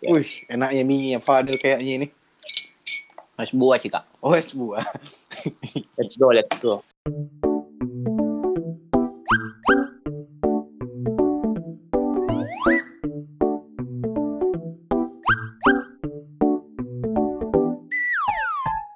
[0.00, 2.06] Wih, enaknya mie Fadil kayaknya ini.
[3.36, 4.08] Mas buah cika.
[4.24, 4.80] Oh, es buah.
[6.00, 6.80] Let's go, let's go.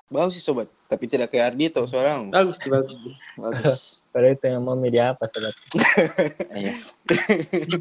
[0.09, 2.33] Bagus sih sobat, tapi tidak kayak Ardito seorang.
[2.33, 2.97] Bagus bagus.
[3.37, 4.04] Bagus.
[4.15, 5.55] Kalau itu yang mau media apa sobat?
[6.55, 6.79] Iya.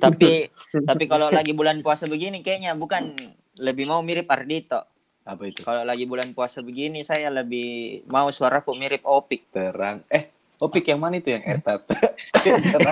[0.02, 0.50] tapi
[0.82, 3.14] tapi kalau lagi bulan puasa begini kayaknya bukan
[3.62, 4.82] lebih mau mirip Ardito.
[5.30, 5.62] Apa itu?
[5.62, 9.54] Kalau lagi bulan puasa begini saya lebih mau suaraku mirip Opik.
[9.54, 10.02] Terang.
[10.10, 11.86] Eh, Opik yang mana itu yang etat?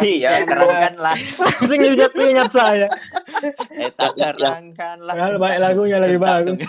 [0.06, 1.18] Iya, terangkanlah.
[1.20, 2.88] Langsung ingat ingat saya.
[3.76, 5.14] Eta terangkanlah.
[5.18, 6.62] Padahal baik lagunya lebih bagus.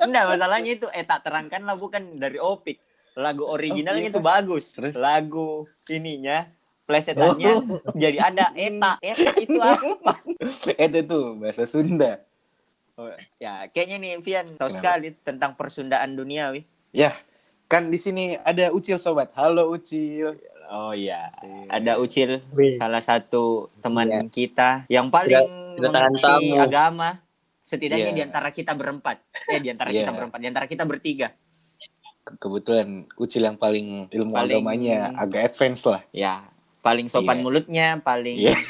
[0.00, 2.80] Enggak, masalahnya itu eta terangkanlah bukan dari Opik.
[3.16, 4.28] Lagu originalnya Oh, itu iya.
[4.28, 4.64] bagus.
[4.72, 4.92] Terus?
[4.94, 6.44] Lagu ininya
[6.84, 7.52] plesetannya
[7.96, 8.92] jadi ada eta.
[9.00, 10.12] Eta itu apa?
[10.78, 12.20] Eta itu bahasa Sunda.
[12.94, 14.76] Oh, ya, kayaknya nih Vian tahu Kenapa?
[14.78, 16.64] sekali tentang persundaan duniawi.
[16.92, 17.12] Ya,
[17.66, 19.32] kan di sini ada Ucil sobat.
[19.34, 20.36] Halo Ucil.
[20.66, 21.30] Oh iya,
[21.68, 22.74] ada Ucil, Wih.
[22.74, 24.20] salah satu teman Iya.
[24.26, 25.44] kita yang paling
[25.76, 27.20] mengerti agama.
[27.60, 28.16] Setidaknya Iya.
[28.16, 29.20] di antara kita berempat.
[29.46, 30.02] Eh, di antara Iya.
[30.02, 31.34] kita berempat, di antara kita bertiga.
[32.26, 36.02] Ke- Kebetulan Ucil yang paling ilmu Paling- agamanya agak advance lah.
[36.10, 36.42] Ya,
[36.80, 37.44] paling sopan Iya.
[37.44, 38.54] mulutnya, paling Iya.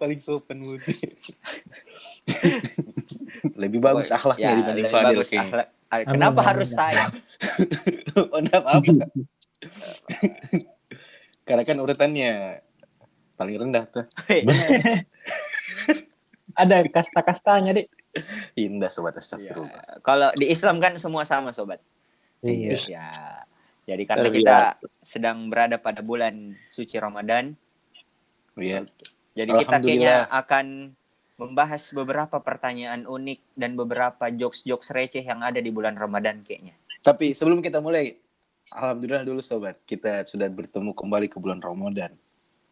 [0.00, 0.96] paling sopan muti.
[3.56, 5.68] Lebih bagus akhlaknya Ya, dibanding lebih Fadil bagus akhlak.
[5.86, 6.78] Kenapa amin, harus amin.
[6.78, 7.04] saya?
[8.32, 9.06] oh, enggak apa-apa.
[11.46, 12.32] Karena kan urutannya
[13.34, 14.04] paling rendah tuh.
[16.54, 17.86] Ada kasta-kastanya, Dik.
[18.68, 19.70] Indah sobat astagfirullah.
[19.70, 21.80] Ya, Kalau di Islam kan semua sama, sobat.
[22.40, 22.76] Iya.
[22.86, 23.08] Ya.
[23.86, 24.58] Jadi karena kita
[25.00, 27.54] sedang berada pada bulan suci Ramadan,
[28.56, 28.88] Iya.
[29.36, 30.40] Jadi kita kayaknya Alhamdulillah.
[30.40, 30.66] akan
[31.36, 36.72] membahas beberapa pertanyaan unik dan beberapa jokes-jokes receh yang ada di bulan Ramadan kayaknya.
[37.04, 38.16] Tapi sebelum kita mulai,
[38.72, 42.16] alhamdulillah dulu sobat, kita sudah bertemu kembali ke bulan Ramadan.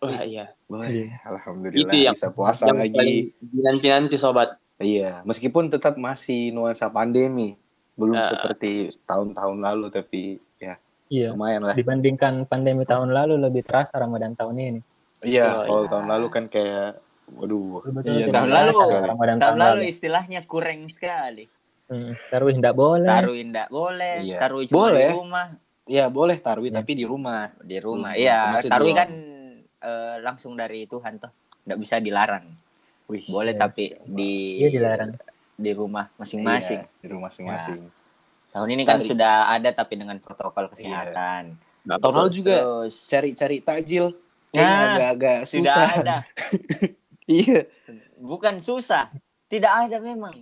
[0.01, 0.49] Wah, iya.
[0.65, 3.09] Boy, alhamdulillah Itu yang- bisa puasa Yang lagi.
[3.53, 4.57] Nanti-nanti sobat.
[4.85, 7.57] Iya, meskipun tetap masih nuansa pandemi,
[7.95, 8.29] belum Ah.
[8.29, 10.23] seperti tahun-tahun lalu, tapi
[10.59, 10.77] ya
[11.09, 11.33] Iya.
[11.33, 11.73] lumayan lah.
[11.73, 14.81] Dibandingkan pandemi tahun lalu lebih terasa Ramadan tahun ini.
[15.25, 15.91] Iya, Oh, kalau iya.
[15.91, 16.91] tahun lalu kan kayak,
[17.33, 18.79] waduh, Betul-betul Iya, tahun lalu-
[19.09, 21.49] Ramadan Tahun lalu istilahnya kurang sekali.
[21.85, 23.09] Hmm, Taruh tidak boleh.
[23.09, 24.39] Taruh tidak boleh, Iya.
[24.39, 25.05] taruh cuma Boleh.
[25.05, 25.47] di rumah,
[25.85, 26.77] ya boleh tarwi Iya.
[26.77, 27.53] tapi di rumah.
[27.61, 28.13] di rumah.
[28.13, 29.11] Hmm, Iya, masjid taruh kan
[29.81, 31.29] eh, langsung dari Tuhan toh.
[31.61, 32.45] Tidak bisa dilarang.
[33.05, 33.61] Wih, Boleh Yes.
[33.61, 35.11] tapi di Iya dilarang.
[35.55, 36.81] di rumah masing-masing.
[36.81, 37.81] Iya, di rumah masing-masing.
[38.49, 39.09] Tahun ini kan Tarik.
[39.09, 41.59] sudah ada tapi dengan protokol kesehatan.
[41.85, 42.57] Tahun lalu juga
[42.89, 44.15] cari-cari takjil,
[44.51, 45.89] Nah, agak-agak sudah susah.
[45.97, 46.17] ada.
[47.29, 47.67] iya,
[48.17, 49.11] Bukan susah,
[49.45, 50.33] tidak ada memang.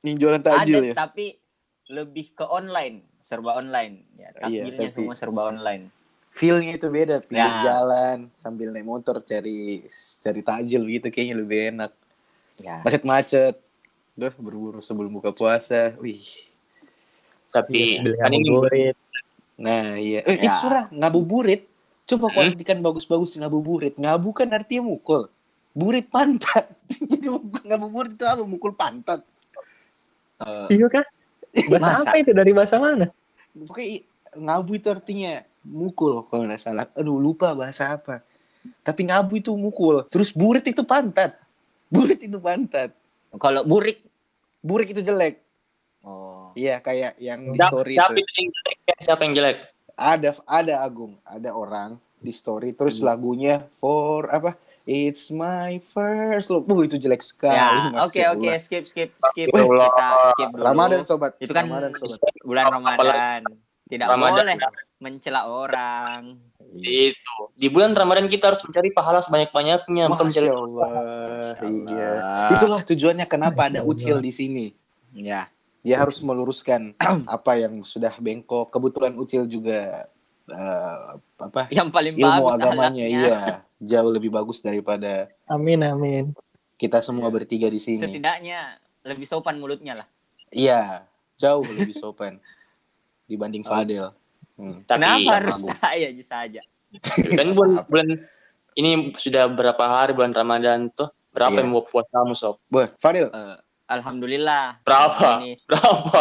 [0.00, 0.94] yang jualan takjil ada ya.
[0.94, 1.40] tapi
[1.88, 4.04] lebih ke online, serba online.
[4.14, 5.90] Ya, Iya, takjilnya tapi- semua serba online.
[6.28, 7.60] Feel-nya itu beda, pinggir Ya.
[7.62, 9.84] jalan sambil naik motor cari
[10.18, 11.92] cari takjil gitu kayaknya lebih enak.
[12.58, 12.82] Ya.
[12.82, 13.56] Macet-macet.
[14.12, 15.96] Duh, berburu sebelum buka puasa.
[15.96, 16.20] Wih.
[17.48, 18.96] Tapi Beli kan ini ngabuburit.
[19.56, 20.20] Nah, iya.
[20.22, 20.48] Eh, Ya.
[20.48, 21.68] itu surah ngabuburit.
[22.02, 22.50] Coba Hmm?
[22.50, 23.94] artikan bagus-bagus ngabuburit.
[23.94, 25.28] Ngabu kan artinya mukul.
[25.72, 26.68] Burit pantat.
[27.10, 27.28] Jadi
[27.62, 28.42] ngabuburit itu apa?
[28.42, 29.24] Mukul pantat.
[30.38, 31.06] Eh, Iya kah?
[31.70, 32.08] Bahasa Masa?
[32.08, 32.32] apa itu?
[32.32, 33.06] Dari bahasa mana?
[33.52, 34.00] Pokoknya
[34.32, 35.32] ngabu itu artinya
[35.62, 36.88] mukul kalau nggak salah.
[36.92, 38.24] Aduh, lupa bahasa apa.
[38.80, 40.04] Tapi ngabu itu mukul.
[40.08, 41.36] Terus burit itu pantat.
[41.92, 42.90] Burit itu pantat.
[43.36, 44.00] kalau burik,
[44.58, 45.42] Burik itu jelek.
[46.00, 48.24] oh, Iya, kayak yang di story siapa itu.
[48.38, 48.76] yang jelek?
[48.98, 49.56] Siapa yang jelek?
[49.92, 53.08] Ada ada Agung, ada orang di story terus Hmm.
[53.08, 54.54] lagunya for apa?
[54.82, 56.66] It's my first love.
[56.66, 57.54] Uh, itu jelek sekali.
[57.54, 58.58] ya, oke oke, Allah.
[58.58, 59.46] skip skip skip.
[59.46, 60.58] Kita skip dulu.
[60.58, 61.38] Ramadan sobat.
[61.38, 62.18] Itu kan Ramadan sobat.
[62.42, 63.40] bulan Ramadan.
[63.86, 64.42] Tidak Ramadan.
[64.42, 64.56] boleh
[65.02, 66.38] mencela orang.
[66.70, 67.10] Iya.
[67.12, 67.34] Itu.
[67.58, 70.90] Di bulan Ramadan kita harus mencari pahala sebanyak-banyaknya, bukan mencari Masya Allah.
[71.66, 72.12] Iya.
[72.54, 74.66] Itulah tujuannya kenapa ada ucil di sini.
[75.12, 75.50] Ya,
[75.84, 76.94] Dia harus meluruskan
[77.28, 78.70] apa yang sudah bengkok.
[78.72, 80.08] Kebetulan ucil juga
[80.48, 81.06] eh,
[81.36, 81.68] apa?
[81.68, 83.38] yang paling Ilmu bagus agamanya iya
[83.82, 86.30] jauh lebih bagus daripada Amin amin.
[86.78, 87.98] kita semua bertiga di sini.
[88.00, 90.06] Setidaknya lebih sopan mulutnya lah.
[90.54, 91.04] Iya,
[91.36, 92.38] jauh lebih sopan
[93.26, 93.70] dibanding Oh.
[93.70, 94.06] Fadel.
[94.54, 94.84] Hmm.
[94.84, 95.74] Tapi Kenapa harus Agung.
[95.76, 96.60] saya aja saja?
[97.32, 98.08] kan bulan, bulan
[98.74, 101.08] ini sudah berapa hari bulan Ramadan tuh?
[101.28, 101.60] Berapa Iya.
[101.60, 102.60] yang mau puasamu sob?
[102.66, 103.56] Boh, Fadel, Eh,
[103.86, 104.80] alhamdulillah.
[104.82, 105.40] Berapa?
[105.40, 106.20] Ini Berapa?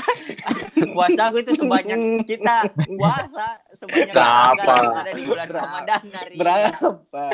[0.90, 4.72] puasa aku itu sebanyak kita puasa sebanyak Berapa?
[4.74, 5.66] yang ada di bulan Berapa?
[5.66, 6.34] Ramadan hari.
[6.36, 7.24] Berapa?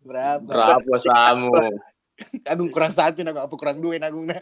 [0.00, 0.48] Berapa?
[0.48, 1.52] Berapa samu?
[2.52, 4.38] Agung kurang satu, Agung apa kurang dua, Agung nah.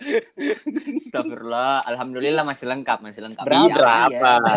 [1.00, 3.44] Astagfirullah, alhamdulillah masih lengkap, masih lengkap.
[3.44, 3.76] Berapa?
[3.76, 4.10] Berapa?
[4.10, 4.52] Iya, berapa?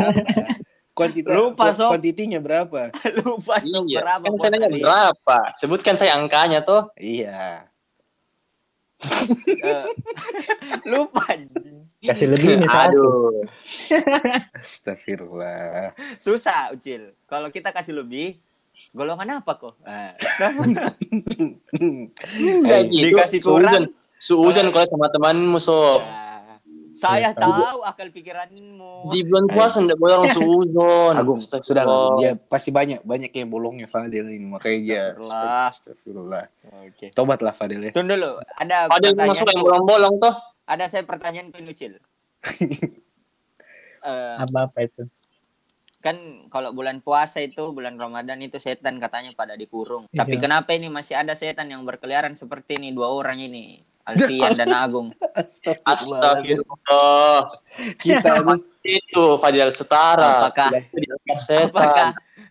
[0.97, 1.95] Kuantita, Lupa, Sob.
[1.95, 2.91] Kuantitinya berapa?
[3.23, 4.03] Lupa sok Iya.
[4.03, 5.37] berapa Kan saya nanya berapa?
[5.55, 6.91] Sebutkan saya angkanya tuh.
[6.99, 7.71] Iya.
[9.47, 9.85] Eh,
[10.83, 11.23] lupa.
[12.03, 12.83] Kasih lebih nih satu.
[12.91, 13.47] Aduh.
[14.59, 15.95] Astagfirullah.
[16.19, 17.15] Susah, Ucil.
[17.31, 18.43] Kalau kita kasih lebih,
[18.91, 19.73] golongan apa kok?
[19.83, 20.11] Eh,
[22.35, 23.05] Enggak gitu.
[23.15, 23.83] Dikasih kurang.
[24.19, 26.03] Suuzon kalau sama temanmu sob.
[26.03, 26.27] ya.
[26.91, 29.07] Saya Ya, tahu akal pikiranmu.
[29.07, 31.13] Di bulan puasa enggak boleh orang suuzon.
[31.15, 32.19] Agung, sudah lah.
[32.19, 34.43] Dia pasti banyak banyak yang bolongnya Fadil ini.
[34.43, 35.03] Makanya dia
[35.63, 36.51] Astagfirullah.
[36.83, 37.15] Oke.
[37.15, 37.95] Tobatlah Fadil ya.
[37.95, 40.35] Tunggu dulu, ada Padahal masuk yang bolong-bolong tuh.
[40.67, 41.95] Ada saya pertanyaan ke Ucil.
[43.99, 45.11] Eh, Apa-apa itu.
[45.99, 50.07] Kan kalau bulan puasa itu bulan Ramadan itu setan katanya pada dikurung.
[50.11, 50.23] Iya.
[50.23, 54.71] Tapi kenapa ini masih ada setan yang berkeliaran seperti ini dua orang ini, Alfian dan
[54.71, 55.11] Agung.
[55.83, 57.51] Astagfirullah.
[57.99, 58.41] Kita.
[58.79, 60.47] Itu Fadil setara.
[60.47, 60.71] Apakah-
[61.43, 61.67] setan.
[61.69, 62.09] Apakah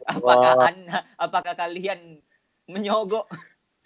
[0.08, 2.20] apakah anda, apakah kalian
[2.68, 3.28] menyogok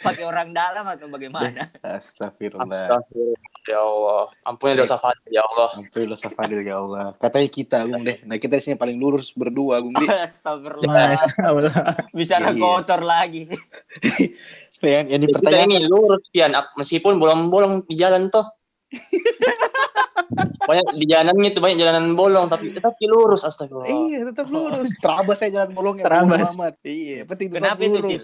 [0.03, 1.71] pakai orang dalam atau bagaimana?
[1.81, 2.67] Astagfirullah.
[2.67, 3.51] Astagfirullah.
[3.63, 4.27] Ya Allah.
[4.43, 5.71] Ampuni dosa Fadil ya Allah.
[5.71, 7.07] Astagfirullah Fadil ya Allah.
[7.15, 8.19] Katanya kita Agung deh.
[8.27, 10.09] Nah kita di sini paling lurus berdua Agung deh.
[10.11, 11.23] Astagfirullah.
[11.49, 11.73] Allah.
[12.11, 12.59] Bicara Iya.
[12.59, 13.47] kotor lagi.
[14.83, 18.45] yang, yang Kita dipertanyakan ini lurus Pian, meskipun bolong-bolong di jalan tuh.
[20.63, 23.89] banyak di jalannya itu banyak jalanan bolong tapi tetap lurus astagfirullah.
[23.89, 24.91] Iya tetap lurus.
[24.99, 26.05] Terabas saya jalan bolongnya.
[26.07, 26.51] Terabas.
[26.55, 26.75] amat.
[26.83, 27.29] Iya.
[27.29, 28.23] Penting tetap Kenapa itu, Cil?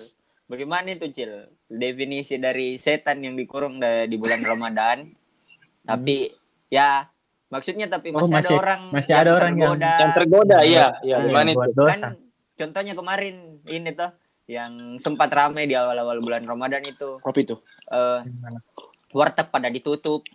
[0.49, 1.33] Bagaimana itu, Cil?
[1.67, 4.99] Definisi dari setan yang dikurung di bulan Ramadan.
[5.81, 6.29] tapi
[6.69, 7.09] ya
[7.49, 9.93] maksudnya tapi Oh, masih, ada masih- orang masih ada orang yang- tergoda.
[9.97, 10.69] Yang tergoda iya,
[11.01, 11.57] iya Iya, gimana itu?
[11.57, 11.89] buat dosa.
[11.89, 12.01] kan
[12.55, 13.35] contohnya kemarin
[13.65, 14.11] ini tuh
[14.47, 17.57] yang sempat ramai di awal-awal bulan Ramadan itu Apa itu?
[17.87, 18.61] eh Gimana?
[19.11, 20.29] warteg pada ditutup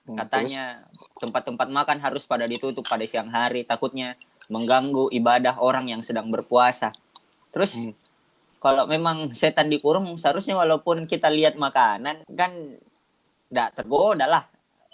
[0.00, 0.86] Hmm, katanya
[1.16, 4.14] tempat-tempat makan harus pada ditutup pada siang hari takutnya
[4.46, 6.94] mengganggu ibadah orang yang sedang berpuasa
[7.48, 7.98] terus Hmm.
[8.60, 12.52] Kalau memang setan dikurung seharusnya walaupun kita lihat makanan kan
[13.48, 14.44] tidak tergoda lah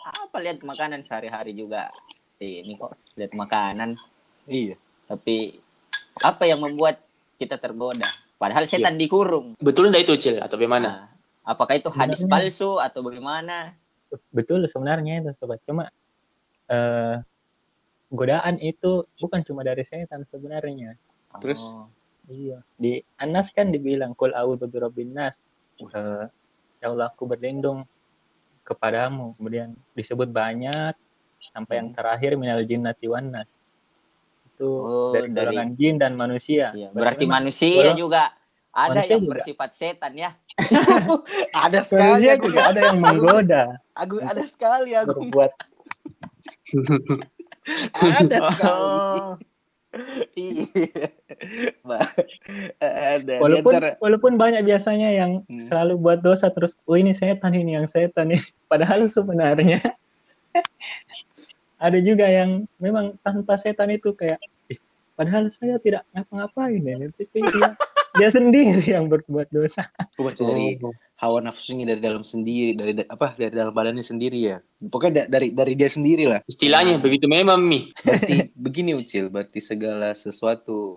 [0.07, 1.91] apa lihat makanan sehari-hari juga
[2.39, 3.99] ini kok lihat makanan?
[4.47, 4.79] Iya.
[5.05, 5.59] tapi
[6.23, 7.03] apa yang membuat
[7.37, 8.07] kita tergoda
[8.39, 10.87] padahal setan dikurung Betul enggak itu Cil atau bagaimana?
[10.87, 11.05] Nah,
[11.43, 13.75] apakah itu hadis Sebenarnya- palsu atau bagaimana
[14.31, 15.59] Betul sebenarnya itu sobat.
[15.67, 15.91] Cuma
[16.71, 17.19] eh
[18.07, 20.95] godaan itu bukan cuma dari setan sebenarnya.
[21.43, 21.67] Terus?
[21.67, 21.91] Oh.
[22.27, 22.59] Iya.
[22.75, 25.39] Di Anas kan dibilang kul a'udzu birabbin nas.
[25.79, 26.27] Eh,
[26.77, 27.87] ya Allah aku berlindung
[28.63, 29.35] kepadamu.
[29.35, 30.95] Kemudian disebut banyak
[31.49, 33.49] sampai yang terakhir minal jinnati wan nas.
[34.51, 36.73] Itu Oh, dari dari- golongan jin dan manusia.
[36.73, 38.35] Iya, berarti memang manusia juga
[38.73, 39.33] ada manusia yang juga.
[39.39, 40.31] bersifat setan ya.
[41.55, 43.63] ada sekali manusia juga ada yang menggoda
[43.93, 45.29] Agung ada sekali Agung.
[45.29, 45.53] berbuat
[47.93, 49.21] Ada sekali.
[50.37, 51.09] Iya.
[51.83, 52.05] Bah,
[52.81, 53.35] ada.
[53.39, 55.65] Walaupun antara- walaupun banyak biasanya yang Hmm.
[55.67, 58.41] selalu buat dosa terus oh ini setan ini yang setan ini
[58.71, 59.81] padahal sebenarnya
[61.79, 64.81] ada juga yang memang tanpa setan itu kayak "Ih,
[65.13, 67.71] padahal saya tidak ngapa-ngapain ya tapi dia,
[68.17, 69.87] dia sendiri yang berbuat dosa
[70.17, 70.67] Oh, berarti dari
[71.21, 73.37] hawa nafsunya dari dalam sendiri, dari da- apa?
[73.37, 74.57] Dari dalam badannya sendiri ya.
[74.81, 76.41] Pokoknya da- dari dari dia sendiri lah.
[76.49, 77.93] Istilahnya begitu memang Mi.
[78.01, 80.97] Berarti begini Ucil, berarti segala sesuatu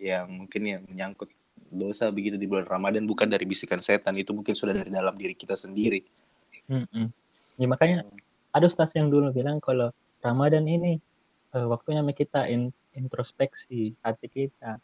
[0.00, 1.28] yang mungkin yang menyangkut
[1.68, 5.36] dosa begitu di bulan Ramadan bukan dari bisikan setan, itu mungkin sudah dari dalam diri
[5.36, 6.00] kita sendiri.
[6.68, 7.08] Mm-mm.
[7.56, 8.04] ya makanya
[8.52, 9.88] ada ustaz yang dulu bilang kalau
[10.20, 11.00] Ramadan ini
[11.52, 14.76] eh, waktunya kita in- introspeksi hati kita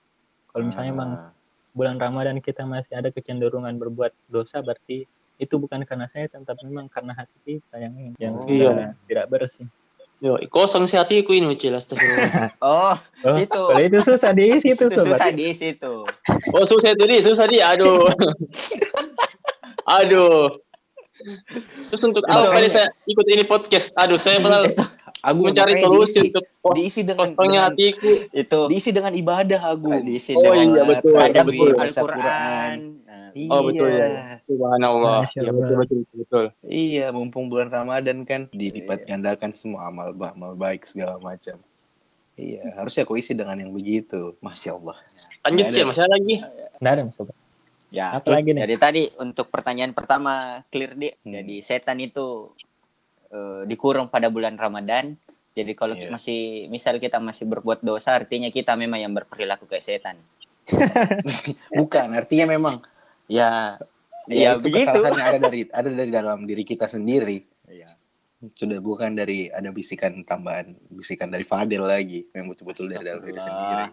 [0.48, 1.32] kalau misalnya emang Ah,
[1.74, 5.04] bulan Ramadan kita masih ada kecenderungan berbuat dosa berarti
[5.36, 8.46] itu bukan karena setan tapi memang karena hati kita yang yang Oh.
[8.46, 9.66] sudah tidak bersih.
[10.22, 12.54] Yo, kosong si hatiku ini Cil astagfirullah.
[12.64, 12.94] oh
[13.26, 13.50] Oh, itu.
[13.50, 15.94] kalau itu susah diisi itu Itu susah di situ.
[16.54, 17.58] Oh susah itu di, susah di.
[17.58, 18.08] Aduh.
[20.00, 20.48] Aduh.
[21.90, 23.90] Terus untuk apa saya ikut ini podcast?
[23.98, 24.64] Aduh, saya malah
[25.24, 28.10] Agung mencari solusi diisi, untuk kos- diisi dengan, kosongnya dengan hatiku.
[28.30, 30.00] Itu diisi dengan ibadah Agung.
[30.04, 31.70] diisi Oh, dengan iya, betul, adab betul.
[31.74, 32.76] Al-Quran.
[33.02, 33.50] Nah, Iya.
[33.50, 34.06] Oh, betul, ya.
[34.44, 35.20] Subhanallah.
[35.26, 35.58] Masya Ya, Allah.
[35.58, 36.44] betul, betul, betul, betul.
[36.62, 41.58] Iya, mumpung bulan Ramadan kan dilipat gandakan semua amal amal baik segala macam.
[42.34, 44.34] Iya, harusnya aku isi dengan yang begitu.
[44.38, 44.98] Masya Allah.
[45.42, 45.88] Lanjut Cil, ada.
[45.90, 46.34] masih ada lagi.
[46.78, 47.36] Nggak ada sobat.
[47.90, 48.60] Ya, Apa lagi nih?
[48.66, 51.14] jadi tadi untuk pertanyaan pertama clear di.
[51.22, 51.30] Hmm.
[51.30, 52.50] Jadi setan itu
[53.34, 55.18] eh, dikurung pada bulan Ramadan.
[55.54, 56.10] Jadi kalau Iya.
[56.10, 60.16] masih misal kita masih berbuat dosa artinya kita memang yang berperilaku kayak setan.
[61.78, 62.80] Bukan, artinya memang
[63.26, 63.78] ya
[64.24, 64.88] Ya, ya, itu begitu.
[64.88, 67.44] kesalahannya ada dari ada dari dalam diri kita sendiri.
[67.68, 67.92] Iya.
[68.56, 73.36] Sudah bukan dari ada bisikan tambahan, bisikan dari Fadel lagi yang betul-betul dari dalam diri
[73.36, 73.92] sendiri.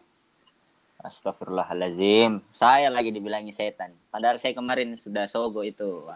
[1.04, 2.40] Astagfirullahalazim.
[2.56, 3.92] Saya lagi dibilangi setan.
[4.08, 6.08] Padahal saya kemarin sudah sogo itu.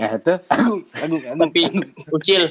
[0.00, 1.40] Ya itu agung, agung, agung.
[1.44, 1.60] Tapi
[2.08, 2.48] Ucil,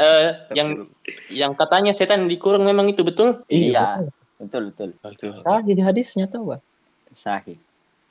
[0.00, 0.88] eh, yang
[1.28, 3.44] yang katanya setan dikurung memang itu betul?
[3.52, 4.08] Iya.
[4.40, 4.96] Betul betul.
[5.12, 5.36] Itu.
[5.44, 6.60] Sah jadi hadisnya tuh, Pak.
[7.12, 7.60] Sahih.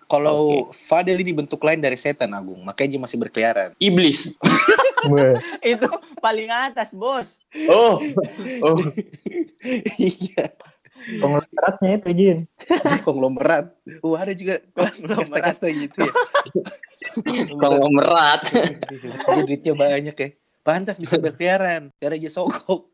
[0.06, 3.74] Kalau Fadel ini bentuk lain dari setan agung, makanya dia masih berkeliaran.
[3.82, 4.38] Iblis.
[5.66, 5.90] itu
[6.22, 7.42] paling atas, Bos.
[7.66, 7.98] Oh.
[8.62, 8.78] Oh.
[9.98, 10.54] Iya,
[11.06, 12.38] Konglomeratnya itu Jin.
[13.06, 13.74] konglomerat.
[14.02, 16.14] Wah ada juga kelas kasta-kasta gitu ya.
[17.62, 18.42] Konglomerat.
[18.50, 20.30] Dia duitnya banyak ya.
[20.66, 22.90] Pantas bisa berkeliaran karena dia sogok.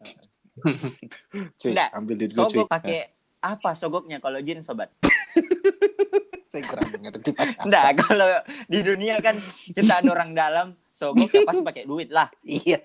[1.56, 2.60] Cuy, Nggak, ambil duit gue cuy.
[2.60, 3.00] Sogok pakai
[3.40, 4.92] apa sogoknya kalau jin sobat?
[6.52, 7.32] Saya kurang ngerti.
[7.64, 8.28] Enggak, kalau
[8.68, 9.40] di dunia kan
[9.72, 12.28] kita ada orang dalam sogok ya pasti pakai duit lah.
[12.44, 12.84] Iya.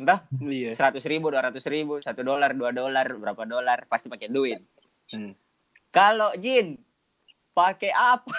[0.00, 0.74] Entah Iya.
[0.74, 4.58] seratus ribu, dua ratus ribu, satu dolar, dua dolar, berapa dolar pasti pakai duit.
[5.14, 5.38] Hmm.
[5.94, 6.80] Kalau jin
[7.54, 8.34] pakai apa?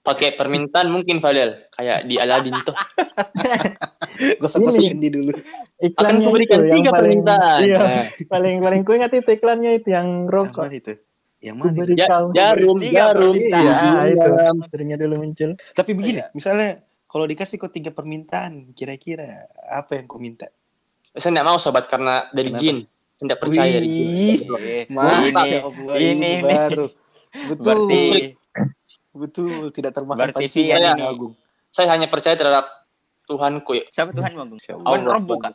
[0.00, 2.72] Pakai permintaan mungkin Fadel, kayak di Aladin tuh.
[4.40, 5.32] Gosok-gosokin di dulu.
[5.32, 7.58] Akan Iklannya kuberikan itu yang tiga paling permintaan.
[7.60, 10.62] Iya, Nah, paling paling ku ingat itu iklannya itu yang Yang rokok.
[10.62, 10.92] mana itu?
[11.40, 11.72] Yang mana?
[11.74, 11.92] Itu?
[11.94, 12.26] Ja- kau.
[12.32, 13.32] jarum, Tiga jarum.
[13.32, 13.64] permintaan.
[13.64, 14.20] Iya, itu.
[14.20, 14.56] Jarum.
[14.62, 15.50] Akhirnya dulu muncul.
[15.70, 16.26] Tapi begini, Iya.
[16.32, 16.68] misalnya
[17.04, 19.28] kalau dikasih kok tiga permintaan, kira-kira
[19.66, 20.48] apa yang kau minta?
[21.10, 22.62] Saya tidak mau sobat karena dari Kenapa?
[22.62, 22.76] jin.
[23.16, 24.38] Tidak percaya dari jin.
[24.48, 26.42] Wih, Masya ini, Allah, ini, ini, ini.
[26.46, 26.86] baru.
[27.30, 28.00] Betul, berarti
[29.20, 31.04] betul, tidak termakan Berarti pancingan Fian ini.
[31.04, 31.32] Agung.
[31.68, 32.66] Saya hanya percaya terhadap
[33.28, 33.84] Tuhanku ya.
[33.92, 34.58] siapa Tuhan Allah.
[34.88, 35.52] Awan buka.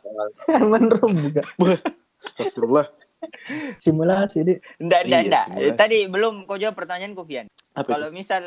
[0.62, 1.42] Menurut juga.
[2.24, 2.86] Astagfirullah.
[3.82, 4.58] Simulasi, Dik.
[4.80, 5.46] Enggak, enggak, enggak.
[5.76, 7.50] Tadi belum kau jawab pertanyaanku, Fian.
[7.76, 8.40] Apa Kalau misal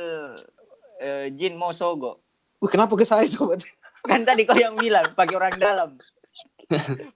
[0.97, 2.25] eh, jin mau sogo,
[2.59, 3.63] Wih, kenapa ke saya sobat?
[4.03, 5.95] kan tadi kau yang bilang pakai orang dalam.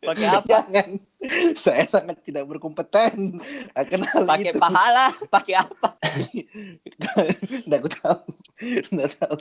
[0.01, 0.47] Pakai apa?
[0.49, 0.87] Jangan.
[1.55, 3.39] Saya sangat tidak berkompeten
[3.71, 4.59] akan hal Pakai itu.
[4.59, 5.89] pahala, pakai apa?
[7.63, 8.19] Nggak aku tahu.
[8.91, 9.37] Nggak tahu.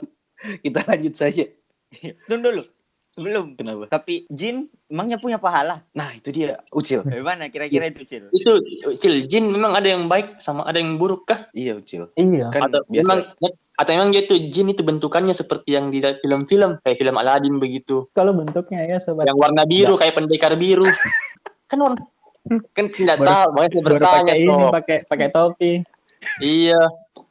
[0.63, 1.45] Kita lanjut saja.
[2.27, 2.63] Tunggu dulu.
[3.13, 3.53] Belum.
[3.53, 3.85] Kenapa?
[3.93, 5.85] Tapi jin emangnya punya pahala?
[5.93, 6.57] Nah, itu dia.
[6.73, 7.05] Ucil.
[7.05, 8.25] Bagaimana kira-kira itu, Cil?
[8.33, 8.57] Itu
[8.89, 11.45] Ucil, jin memang ada yang baik sama ada yang buruk kah?
[11.53, 12.09] Iya, Ucil.
[12.17, 12.49] Iya.
[12.49, 13.01] Kan atau biasa.
[13.05, 13.19] memang
[13.73, 18.05] atau memang dia tuh jin itu bentukannya seperti yang di film-film kayak film Aladin begitu.
[18.13, 19.25] Kalau bentuknya ya sobat.
[19.25, 20.85] Yang warna biru kayak pendekar biru.
[21.69, 22.01] kan warna
[22.75, 24.69] kan tidak Baru- tahu, makanya saya baru bertanya pakai ini, tuh.
[24.69, 25.71] pakai pakai topi,
[26.39, 26.81] Iya.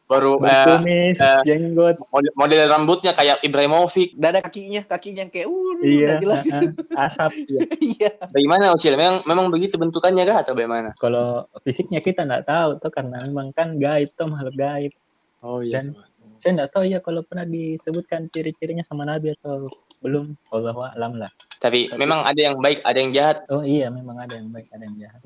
[0.03, 1.97] Baru eh, berkumis, eh, jenggot.
[2.13, 4.13] model, model rambutnya kayak Ibrahimovic.
[4.13, 6.69] Nggak ada kakinya, kakinya yang kayak uh, Iya, jelas uh-uh,
[7.09, 7.33] asap.
[7.97, 8.11] Iya.
[8.29, 8.93] Bagaimana Ucil?
[9.01, 10.93] Memang memang begitu bentukannya kah atau bagaimana?
[11.01, 14.93] Kalau fisiknya kita nggak tahu tuh karena memang kan gaib tuh makhluk gaib.
[15.41, 15.97] Oh Dan-
[16.43, 19.71] Saya nggak tahu ya kalau pernah disebutkan ciri-cirinya sama Nabi atau
[20.03, 20.35] belum.
[20.51, 21.31] Allah alam lah.
[21.63, 23.47] Tapi, memang ada yang baik, ada yang jahat.
[23.47, 25.23] Oh iya, memang ada yang baik, ada yang jahat.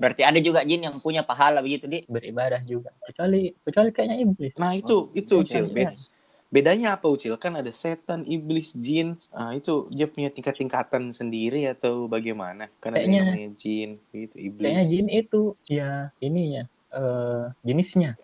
[0.00, 2.08] Berarti ada juga jin yang punya pahala begitu, Di.
[2.08, 2.88] Beribadah juga.
[3.04, 4.56] Kecuali kecuali kayaknya iblis.
[4.56, 5.68] Nah, itu itu Ucil.
[5.68, 5.92] Iya.
[5.92, 6.12] Be-
[6.48, 7.34] Bedanya apa Ucil?
[7.36, 9.18] Kan ada setan, iblis, jin.
[9.34, 12.70] Ah, itu dia punya tingkat-tingkatan sendiri atau bagaimana?
[12.78, 14.70] Kan ada yang Kayaknya- namanya jin, gitu, iblis.
[14.72, 15.90] Kayaknya jin itu ya
[16.22, 18.14] ininya eh jenisnya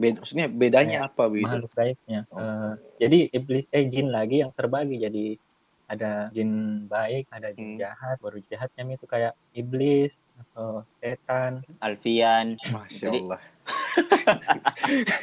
[0.00, 1.44] Beda, maksudnya bedanya apa begitu?
[1.46, 2.20] makhluk gaibnya.
[2.26, 5.36] Eh, jadi iblis eh jin lagi yang terbagi jadi
[5.84, 6.50] ada jin
[6.86, 7.78] baik, ada jin Hmm.
[7.78, 8.16] jahat.
[8.16, 11.60] Baru jahatnya itu kayak iblis atau setan.
[11.78, 12.56] Alfian.
[12.64, 13.40] Masya Jadi- Allah.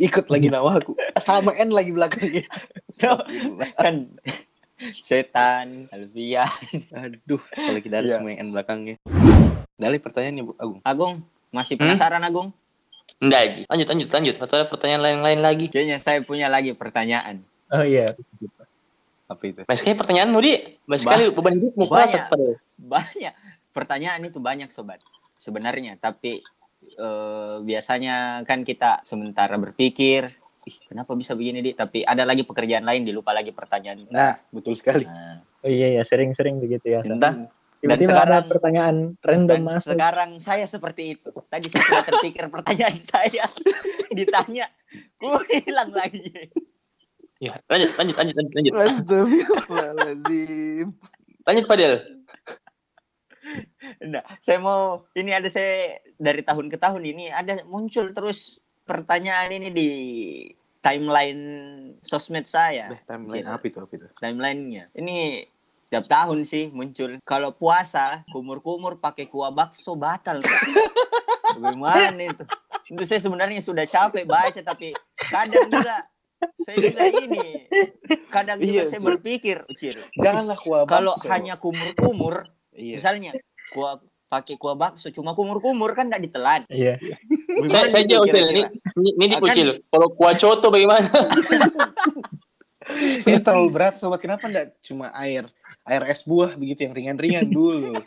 [0.00, 0.94] Ikut lagi nama aku.
[1.16, 2.46] Sama N lagi belakangnya.
[2.88, 3.70] Astagfirullah.
[3.82, 3.94] kan
[4.94, 6.48] setan, Alfian.
[6.90, 8.14] Aduh, kalau kita ada Iya.
[8.16, 8.96] semua yang N belakangnya.
[9.74, 10.80] Dari pertanyaannya Bu Agung.
[10.82, 11.14] Agung,
[11.50, 11.82] masih Hmm?
[11.84, 12.54] penasaran Agung?
[13.22, 13.62] Enggak, Ji.
[13.70, 14.34] Lanjut, lanjut, lanjut.
[14.38, 15.66] Atau ada pertanyaan lain-lain lagi?
[15.70, 17.42] Kayaknya saya punya lagi pertanyaan.
[17.70, 18.12] Oh iya.
[19.30, 19.60] Apa itu?
[19.64, 20.54] Banyak sekali pertanyaanmu, Di.
[20.84, 22.24] Banyak sekali beban hidupmu Banyak.
[22.28, 22.46] pada.
[22.76, 23.34] Banyak.
[23.74, 25.00] Pertanyaan itu banyak, Sobat.
[25.40, 26.44] Sebenarnya, tapi
[26.94, 30.28] eh, biasanya kan kita sementara berpikir,
[30.64, 31.72] ih kenapa bisa begini, Di?
[31.72, 34.04] Tapi ada lagi pekerjaan lain, dilupa lagi pertanyaan.
[34.12, 35.06] Nah, betul sekali.
[35.08, 37.00] Nah, Oh iya ya, sering-sering begitu ya.
[37.00, 37.48] entah.
[37.84, 39.90] Tiba-tiba sekarang- ada pertanyaan random Dan masuk.
[39.92, 41.30] sekarang saya seperti itu.
[41.44, 43.44] Tadi saya sudah terpikir pertanyaan saya.
[44.10, 44.66] Ditanya,
[45.14, 46.50] ku hilang lagi.
[47.36, 48.72] Ya, lanjut, lanjut, lanjut, lanjut, lanjut.
[48.74, 50.86] Astagfirullahaladzim.
[51.44, 51.92] Lanjut, Fadil.
[54.02, 59.52] Nah, saya mau ini ada saya dari tahun ke tahun ini ada muncul terus pertanyaan
[59.52, 59.88] ini di
[60.80, 61.42] timeline
[62.00, 62.88] sosmed saya.
[62.88, 63.78] Eh, timeline apa itu?
[63.78, 64.06] Apa itu?
[64.16, 64.88] Timelinenya.
[64.94, 65.44] Ini
[65.94, 67.22] Setiap tahun sih muncul.
[67.22, 70.42] Kalau puasa, kumur-kumur pakai kuah bakso batal.
[71.54, 72.42] Bagaimana itu?
[72.90, 74.90] Itu saya sebenarnya sudah capek baca tapi
[75.30, 76.02] kadang juga
[76.66, 77.70] saya juga ini
[78.26, 79.06] kadang juga Iya, saya Cil.
[79.06, 79.94] berpikir, Ucil.
[80.18, 81.30] Janganlah kuah Kalau bakso.
[81.30, 82.98] hanya kumur-kumur, iya.
[82.98, 83.38] misalnya
[83.70, 86.66] kuah pakai kuah bakso cuma kumur-kumur kan tidak ditelan.
[86.66, 86.98] Iya.
[87.70, 88.26] Saya, saya jauh.
[88.26, 88.66] Ini,
[88.98, 89.68] ini, ini di Akan- Ucil.
[89.86, 91.06] Kalau kuah coto bagaimana?
[93.24, 94.20] Ini terlalu berat sobat.
[94.20, 95.48] Kenapa enggak cuma air
[95.84, 97.94] air es buah begitu yang ringan-ringan dulu.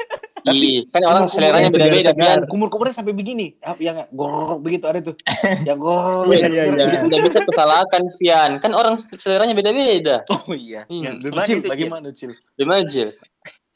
[0.48, 2.40] Iya, kan orang kumur-kumur seleranya beda-beda kan.
[2.48, 3.60] Kumur-kumurnya sampai begini.
[3.60, 5.20] Apa yang gorok begitu ada tuh.
[5.68, 6.32] Yang gorok.
[6.32, 6.88] Iya, iya, iya.
[7.04, 8.52] Tidak bisa kesalahkan Pian.
[8.64, 10.24] Kan orang seleranya beda-beda.
[10.32, 10.88] Oh iya.
[10.88, 11.04] Hmm.
[11.04, 11.68] Ya, Bagaimana Ucil, Cil?
[11.68, 12.32] bagaimana Ucil?
[12.56, 13.10] Gimana Cil?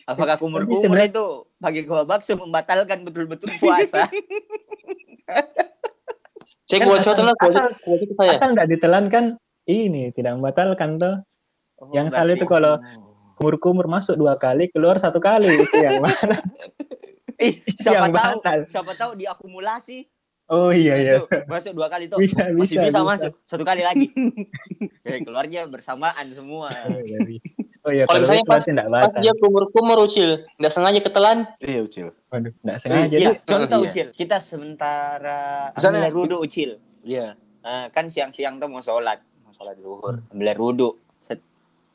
[0.08, 1.26] Apakah kumur-kumur itu
[1.60, 4.08] pakai kuah bakso membatalkan betul-betul puasa?
[6.72, 8.32] Kan lah, kuah asal- kuah coto saya.
[8.40, 9.36] Asal nggak ditelan kan
[9.68, 11.20] ini tidak membatalkan tuh.
[11.84, 12.80] Oh, Yang salah itu kalau
[13.42, 16.38] kumur-kumur masuk dua kali, keluar satu kali itu yang mana?
[17.42, 18.60] Ih, siapa yang tahu, batal.
[18.70, 20.06] siapa tahu diakumulasi
[20.52, 21.16] Oh iya iya.
[21.16, 22.20] masuk, masuk dua kali tuh.
[22.20, 22.92] Bisa Masih bisa.
[22.92, 24.12] bisa, masuk satu kali lagi.
[25.26, 26.68] Keluarnya bersamaan semua.
[26.92, 27.48] Oh iya, bisa.
[27.82, 30.44] Oh iya, Kalau misalnya pas- Pas dia kumur-kumur Ucil.
[30.60, 31.48] Nggak sengaja ketelan.
[31.58, 32.12] Iya Ucil.
[32.28, 33.88] Waduh, nggak sengaja Iya, contoh Iya.
[33.88, 34.08] Ucil.
[34.12, 36.84] Kita sementara Misalnya- ambil rudu Ucil.
[37.02, 37.40] Iya.
[37.64, 40.90] Eh, kan siang-siang tuh mau sholat, mau sholat zuhur, ambil rudu,
[41.24, 41.40] set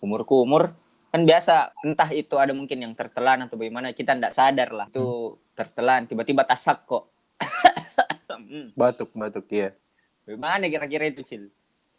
[0.00, 0.72] kumur-kumur
[1.16, 5.32] kan biasa entah itu ada mungkin yang tertelan atau bagaimana kita ndak sadar lah itu
[5.56, 7.08] tertelan tiba-tiba tasak kok
[8.36, 9.72] Hmm, Batuk, batuk ya.
[10.22, 11.48] bagaimana kira-kira itu cil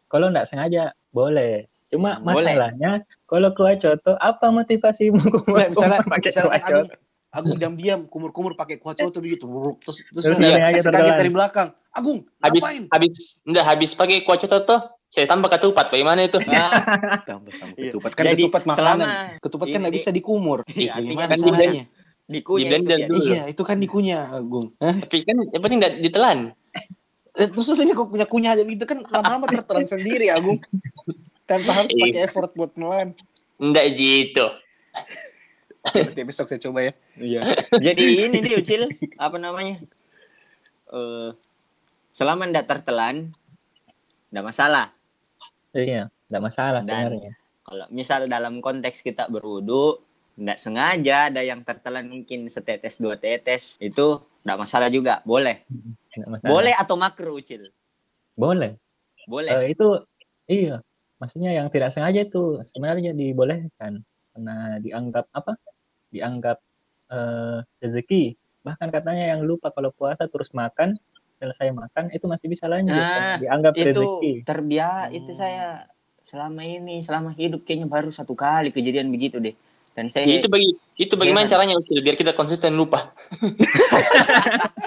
[0.05, 1.65] Kalau nggak sengaja boleh.
[1.89, 2.53] Cuma Hmm, boleh.
[2.53, 2.91] masalahnya
[3.25, 6.85] kalau kuah coto apa motivasimu kumur Nggak, misalnya, pakai misalnya kuah
[7.27, 9.43] Agung, diam-diam, kumur-kumur pakai kuah coto begitu.
[9.43, 9.83] Buruk.
[9.83, 10.87] Terus, terus, Terus tertelan.
[10.95, 11.69] kaget dari belakang.
[11.91, 12.83] Agung, Habis ngapain?
[12.87, 14.81] habis enggak habis pakai kuah coto tuh.
[15.07, 15.87] Saya tambah ketupat.
[15.87, 16.35] Bagaimana itu?
[16.43, 16.67] nah,
[17.29, 17.91] Tambah, tambah Iya.
[17.91, 18.11] ketupat.
[18.11, 18.75] Kan Jadi, ketupat makanan.
[18.77, 19.05] selama
[19.39, 20.59] Ketupat kan nggak bisa dikumur.
[20.67, 21.71] Iya, Bagaimana artinya kan
[22.27, 23.23] dikunyah itu dulu.
[23.23, 24.67] Iya, itu kan dikunyah, Agung.
[24.77, 24.95] Hah?
[24.99, 26.39] Tapi kan yang penting nggak ditelan.
[27.33, 30.59] Eh, terus terusnya kok punya kunyah aja gitu kan lama-lama tertelan sendiri, Agung.
[31.45, 32.03] Tanpa harus Iya.
[32.03, 33.15] pakai effort buat nelan.
[33.55, 34.43] Enggak gitu.
[35.87, 36.91] Nanti besok saya coba ya.
[37.15, 37.41] Iya.
[37.79, 39.79] Jadi ini dia Ucil, apa namanya?
[40.89, 41.29] Eh
[42.11, 43.31] selama ndak tertelan
[44.27, 44.91] ndak masalah.
[45.77, 47.33] Iya, nggak masalah Dan- sebenarnya.
[47.67, 49.99] Kalau misal dalam konteks kita berwudu
[50.37, 55.67] ndak sengaja ada yang tertelan mungkin setetes dua tetes itu ndak masalah juga, boleh.
[56.15, 56.47] Masalah.
[56.47, 57.67] Boleh atau makruh Ucil?
[58.37, 58.79] Boleh.
[59.27, 59.51] Boleh.
[59.67, 59.87] Eh, itu
[60.47, 60.79] iya.
[61.17, 65.57] Maksudnya yang tidak sengaja itu sebenarnya dibolehkan karena dianggap apa?
[66.13, 66.57] Dianggap
[67.11, 68.37] eh, rezeki.
[68.63, 70.95] Bahkan katanya yang lupa kalau puasa terus makan
[71.37, 72.97] selesai makan itu masih bisa lanjut.
[72.97, 74.31] Nah, karena dianggap itu rezeki.
[74.43, 75.39] terbiasa itu Hmm.
[75.39, 75.65] saya
[76.27, 79.55] selama ini selama hidup kayaknya baru satu kali kejadian begitu deh.
[79.97, 81.65] Dan saya Ya, itu bagi itu bagaimana Jangan.
[81.65, 83.13] caranya Ucil biar kita konsisten lupa.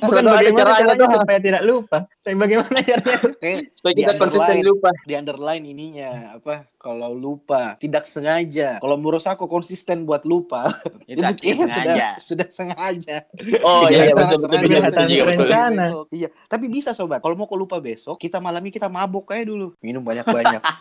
[0.00, 1.98] Bukan bagaimana caranya caranya supaya tidak lupa.
[2.20, 3.28] Tapi bagaimana caranya?
[3.36, 4.90] Kayak Supaya kita konsisten lupa.
[5.04, 10.72] di underline ininya apa kalau lupa tidak sengaja kalau menurut aku konsisten buat lupa
[11.10, 11.68] itu sengaja.
[11.68, 13.16] sudah sudah sengaja
[13.60, 14.64] Oh iya, iya betul betul
[15.06, 16.08] iya, betul.
[16.10, 19.76] iya tapi bisa sobat kalau mau kau lupa besok kita malamnya kita mabuk aja dulu
[19.80, 20.62] minum banyak banyak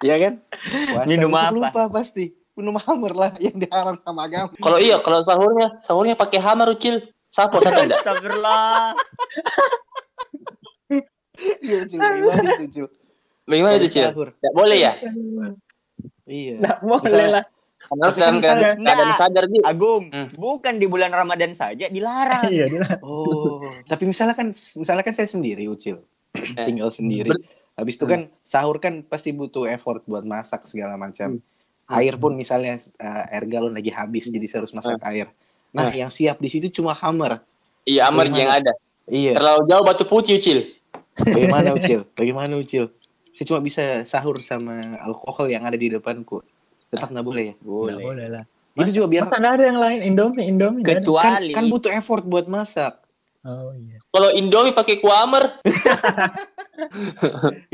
[0.00, 0.32] Iya kan
[0.88, 1.52] Puasa Minum apa?
[1.52, 6.40] lupa pasti minum hammer lah yang dilarang sama agama Kalau iya, kalau sahurnya, sahurnya pakai
[6.40, 7.04] hammer Ucil.
[7.30, 8.02] Sapo satu enggak?
[8.02, 8.94] Astagfirullah.
[11.64, 12.86] iya cil bagaimana itu cil
[13.48, 14.06] Bagaimana itu Cil?
[14.06, 14.28] Sahur.
[14.38, 14.92] Enggak boleh ya?
[16.30, 17.44] iya Nggak boleh lah.
[17.90, 19.62] Harus Tapi dalam keadaan, sadar dia.
[19.66, 20.30] Agung, Hmm.
[20.38, 22.46] bukan di bulan Ramadan saja dilarang.
[22.46, 25.98] Iya, dia Oh, tapi misalnya kan misalnya kan saya sendiri Ucil.
[26.38, 26.54] Eh.
[26.62, 27.34] Tinggal sendiri.
[27.74, 31.42] Habis itu kan sahur kan pasti butuh effort buat masak segala macam.
[31.90, 35.26] Air pun misalnya eh, air galon lagi habis jadi saya harus masak air.
[35.70, 37.42] Nah, yang siap di situ cuma hammer.
[37.86, 38.42] Iya, hammer Bagaimana?
[38.42, 38.72] yang ada.
[39.10, 39.32] Iya.
[39.38, 40.58] Terlalu jauh batu putih Ucil.
[41.14, 42.00] Bagaimana Ucil?
[42.14, 42.90] Bagaimana Ucil?
[43.30, 46.42] Saya cuma bisa sahur sama alkohol yang ada di depanku.
[46.90, 47.54] Tetap nggak boleh ya?
[47.62, 48.44] nggak boleh lah.
[48.74, 50.82] Itu juga biar Masa nggak ada yang lain Indomie, Indomie.
[50.82, 50.94] ada?
[50.94, 53.02] kan, Kecuali kan butuh effort buat masak.
[53.40, 53.98] Oh iya.
[54.10, 55.58] Kalau Indomie pakai kuah hammer,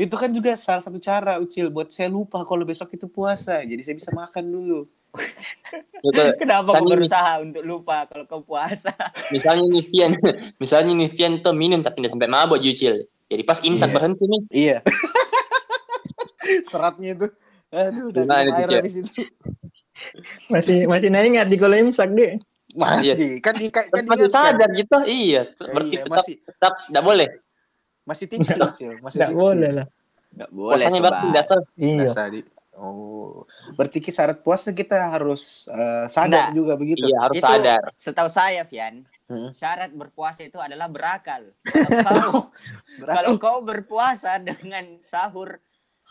[0.03, 3.63] Itu kan juga salah satu cara Ucil buat saya lupa kalau besok itu puasa.
[3.63, 4.79] Jadi saya bisa makan dulu.
[6.41, 8.93] kenapa kau Misalnya- berusaha untuk lupa kalau kau puasa?
[9.35, 10.11] misalnya nih Fian,
[10.61, 13.05] misalnya nih Fian tuh minum tapi tidak sampai mabok Ucil.
[13.27, 13.95] Jadi pas imsak Iya.
[13.95, 14.77] berhenti nih, Iya.
[16.63, 17.27] Seratnya itu.
[17.67, 19.11] Aduh, udah itu, air habis itu.
[20.47, 22.39] Masih masih nggak ingat di kalau imsak deh.
[22.71, 24.95] Masih, kan di kan masih sadar gitu.
[25.03, 27.27] Iya, berarti iya, tetap masih tetap tidak boleh.
[28.07, 28.91] masih tipsy, Cil.
[29.03, 29.43] Masih Nggak tipsy.
[29.43, 29.87] boleh lah.
[30.31, 31.61] Enggak boleh, Puasanya berarti tidak sah.
[31.75, 32.23] Iya.
[32.31, 32.39] Di.
[32.77, 36.55] Oh, berarti syarat puasa kita harus eh, sadar Nggak.
[36.55, 37.09] juga begitu.
[37.09, 37.83] Iya harus Itu- sadar.
[37.97, 39.49] Setahu saya, Fian, Hmm.
[39.51, 41.51] syarat berpuasa itu adalah berakal.
[42.05, 42.41] Kalau kau,
[43.01, 45.57] kalau kau berpuasa dengan sahur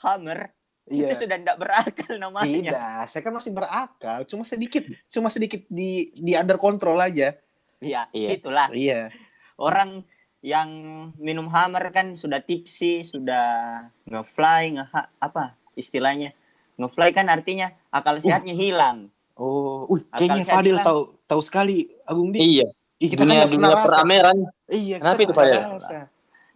[0.03, 0.51] hammer,
[0.87, 1.11] Iya.
[1.11, 2.47] itu sudah tidak berakal namanya.
[2.47, 7.35] Tidak, saya kan masih berakal, cuma sedikit, cuma sedikit di di under control aja.
[7.79, 8.29] Iya, Iya.
[8.35, 8.69] itulah.
[8.71, 9.11] Iya.
[9.57, 10.03] Orang
[10.43, 10.69] yang
[11.17, 14.85] minum hammer kan sudah tipsi, sudah ngefly, nge
[15.17, 16.31] apa istilahnya?
[16.77, 19.09] Ngefly kan artinya akal sehatnya hilang.
[19.33, 20.85] Oh, Akal kayaknya Fadil hilang.
[20.85, 22.41] tahu tahu sekali Agung Di.
[22.41, 22.69] Iya.
[22.97, 24.37] Ih, kita kan Dunia pernah dunia perameran.
[24.67, 25.61] Iya, Kenapa itu, Fadil?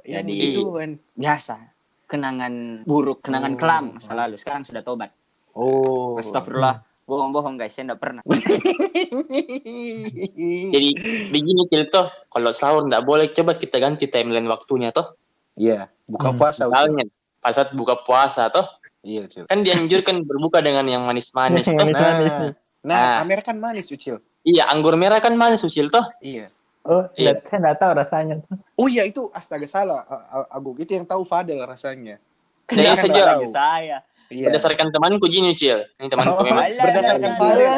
[0.01, 0.91] Iya, Jadi- itu kan.
[1.15, 1.55] Biasa.
[2.07, 2.53] Kenangan
[2.83, 3.59] buruk, kenangan Oh.
[3.59, 4.35] kelam masa lalu.
[4.35, 5.13] Sekarang sudah tobat.
[5.53, 6.17] Oh.
[6.17, 6.81] Astagfirullah.
[7.05, 8.23] Bohong-bohong guys, saya tidak pernah.
[10.71, 10.89] Jadi
[11.29, 15.19] begini Cil toh, kalau sahur nggak boleh coba kita ganti timeline waktunya toh.
[15.55, 16.63] Iya, buka Hmm, puasa.
[16.67, 17.05] Misalnya
[17.39, 18.67] pada saat buka puasa toh,
[19.01, 19.45] Iya, Ucil.
[19.49, 21.65] kan dianjurkan berbuka dengan yang manis-manis.
[21.73, 22.53] Nah,
[22.85, 23.25] nah, Ah.
[23.25, 24.21] Amer kan manis, Ucil.
[24.41, 26.05] Iya, anggur merah kan manis Ucil toh.
[26.21, 26.53] Iya.
[26.81, 27.37] Oh, Iya.
[27.45, 28.35] saya nggak tahu rasanya.
[28.75, 30.01] Oh iya itu astaga salah
[30.49, 32.17] Agung itu yang tahu Fadel rasanya.
[32.73, 33.97] Dia kan saja saya.
[34.33, 34.49] Iya.
[34.49, 35.85] Berdasarkan temanku gini Cil.
[36.01, 36.45] Ini temanku Oh.
[36.45, 36.65] memang.
[36.65, 37.73] Alah, Berdasarkan alah, Fadel.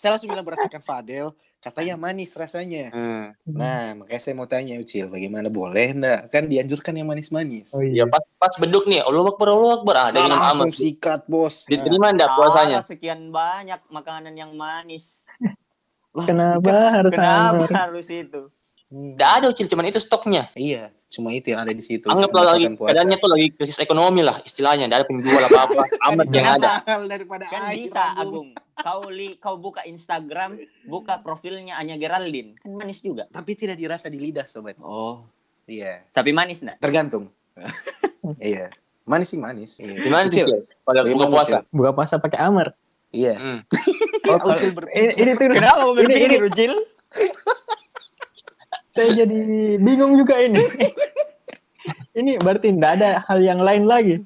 [0.00, 2.88] Saya langsung bilang berdasarkan Fadel, katanya manis rasanya.
[2.88, 3.36] Hmm.
[3.46, 6.20] Nah, makanya saya mau tanya Ucil, bagaimana boleh enggak?
[6.28, 7.70] Kan dianjurkan yang manis-manis.
[7.70, 8.04] Oh Ya iya.
[8.06, 9.94] pas, pas beduk nih, Allah Akbar, Allah Akbar.
[9.94, 10.74] Ah, dia Nah, langsung amat.
[10.74, 11.62] sikat, Bos.
[11.62, 12.80] Nah, Diterima enggak puasanya?
[12.80, 15.22] Salah, sekian banyak makanan yang manis.
[16.10, 18.42] lah, Kenapa ikan- harus Kenapa harus itu?
[18.90, 19.14] Hmm.
[19.14, 20.50] Enggak ada Ucil, cuman itu stoknya.
[20.52, 22.04] Iya, cuma itu yang ada di situ.
[22.04, 22.88] Anggaplah lagi Makan puasa.
[22.90, 25.82] keadaannya tuh lagi krisis ekonomi lah istilahnya, enggak ada penjual apa-apa.
[26.10, 26.72] Amat Kan yang itu ada.
[27.06, 28.20] daripada Kan air, bisa, Agung.
[28.20, 28.48] Agung.
[28.74, 32.58] Kau li, kau buka Instagram, buka profilnya Anya Geraldine.
[32.58, 33.24] Kan manis juga.
[33.26, 34.74] Tapi tidak dirasa di lidah, sobat.
[34.80, 35.22] Oh.
[35.64, 36.82] Iya, Tapi manis enggak?
[36.82, 37.30] tergantung.
[38.42, 38.74] iya.
[39.06, 39.78] Manis sih manis.
[39.78, 40.02] Iya.
[40.02, 40.66] Gimana sih Ucil?
[40.80, 41.56] Kalau buka puasa?
[41.62, 41.70] Ucil?
[41.72, 42.74] Buka puasa pakai hammer.
[43.10, 43.34] Iya.
[43.38, 43.58] Hmm.
[44.26, 44.98] Oh, Ucil kalau- berpikir.
[44.98, 46.72] ini, ini tuh Kenapa Ini- ini- Rujil?
[48.90, 49.38] Saya jadi
[49.76, 50.60] bingung juga ini.
[52.18, 54.16] ini berarti tidak ada hal yang lain lagi.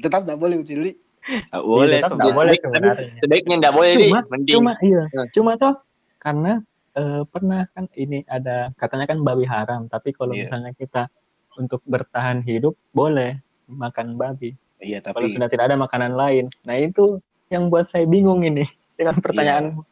[0.00, 0.80] Tetap tidak boleh Ucil.
[0.80, 0.92] Li.
[1.52, 2.22] Boleh, Iya, tetap sobat.
[2.22, 3.08] nggak boleh sebenarnya.
[3.18, 4.54] Sebaiknya enggak boleh di, Cuma, mending.
[4.54, 5.26] cuma iya, Hmm.
[5.32, 5.74] cuma toh
[6.16, 6.52] karena
[6.94, 10.46] eh, pernah kan ini ada katanya kan babi haram, tapi kalau Iya.
[10.46, 11.12] misalnya kita
[11.54, 14.56] untuk bertahan hidup boleh makan babi.
[14.78, 16.48] Iya, Kalau tapi sudah tidak ada makanan lain.
[16.62, 18.64] Nah, itu yang buat saya bingung ini
[18.96, 19.82] dengan pertanyaan.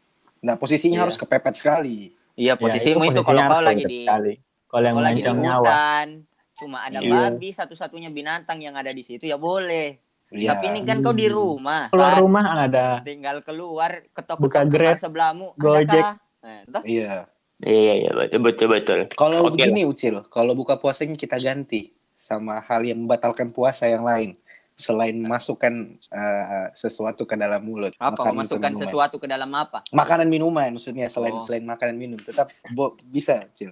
[0.40, 1.04] nah posisinya Iya.
[1.04, 2.12] harus kepepet sekali.
[2.34, 4.32] Iya, Ya, posisimu itu, posisinya kalau kau lagi di sekali.
[4.66, 5.62] kalau yang kalau lagi di nyawa.
[5.62, 6.06] hutan,
[6.54, 7.10] cuma ada Iya.
[7.30, 10.02] babi satu-satunya binatang yang ada di situ ya boleh.
[10.28, 10.50] Iya.
[10.50, 11.36] Tapi ini kan kau di Hmm.
[11.36, 11.82] rumah.
[11.88, 12.86] Keluar Saat rumah ada.
[13.00, 16.04] tinggal keluar ketok Buka ketok Grab, sebelahmu Gojek.
[16.42, 16.82] Nah, toh?
[16.82, 17.30] Iya.
[17.62, 18.98] Iya, iya, betul, betul, betul.
[19.08, 24.02] Kalau Oke begini Ucil, kalau buka puasanya kita ganti sama hal yang membatalkan puasa yang
[24.02, 24.34] lain.
[24.74, 27.94] Selain masukkan eh, sesuatu ke dalam mulut.
[27.94, 28.82] apa makanan memasukkan minuman.
[28.82, 31.40] sesuatu ke dalam apa Makanan minuman maksudnya selain Oh.
[31.40, 33.70] selain makanan minum tetap bo- bisa Ucil.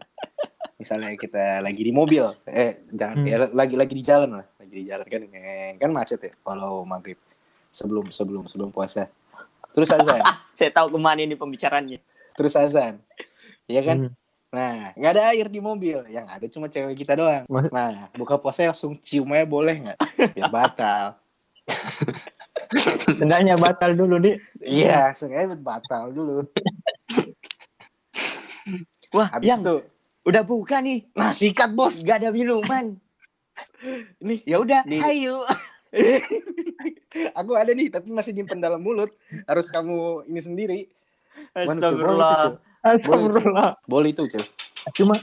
[0.76, 3.26] Misalnya kita lagi di mobil, eh jangan Hmm.
[3.28, 6.82] ya, lagi lagi di jalan lah, lagi di jalan kan eh, kan macet ya kalau
[6.82, 7.18] maghrib
[7.68, 9.06] sebelum sebelum sebelum puasa.
[9.72, 10.22] Terus azan,
[10.54, 11.98] saya tahu ke mana ini pembicaraannya
[12.32, 12.98] terus azan,
[13.66, 14.06] ya kan?
[14.06, 14.12] Hmm.
[14.52, 16.04] Nah, nggak ada air di mobil.
[16.12, 17.48] Yang ada cuma cewek kita doang.
[17.72, 19.98] Nah, buka puasa langsung cium aja boleh nggak?
[20.36, 21.16] Biar batal.
[23.20, 24.36] Hendaknya batal dulu, Di.
[24.60, 26.44] Iya, sengaja batal dulu.
[29.12, 29.76] wah Habis yang itu,
[30.24, 32.00] udah buka nih nah sikat bos.
[32.06, 32.94] gak ada minuman
[34.22, 35.42] Ini ya udah ayo
[37.36, 39.12] aku ada nih, tapi masih nyimpen dalam mulut.
[39.44, 40.80] Harus kamu ini sendiri.
[41.52, 43.78] Astagfirullah Astagfirullah.
[43.84, 44.42] Boleh itu, Cil.
[44.92, 45.14] Cuma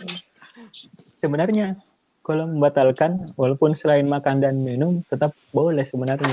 [1.15, 1.75] sebenarnya
[2.21, 6.29] kalau membatalkan walaupun selain makan dan minum tetap boleh sebenarnya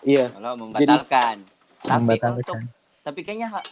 [0.00, 0.32] Iya.
[0.32, 1.44] kalau membatalkan
[1.78, 2.60] tapi untuk membatalkan.
[3.02, 3.68] tapi kayaknya ha-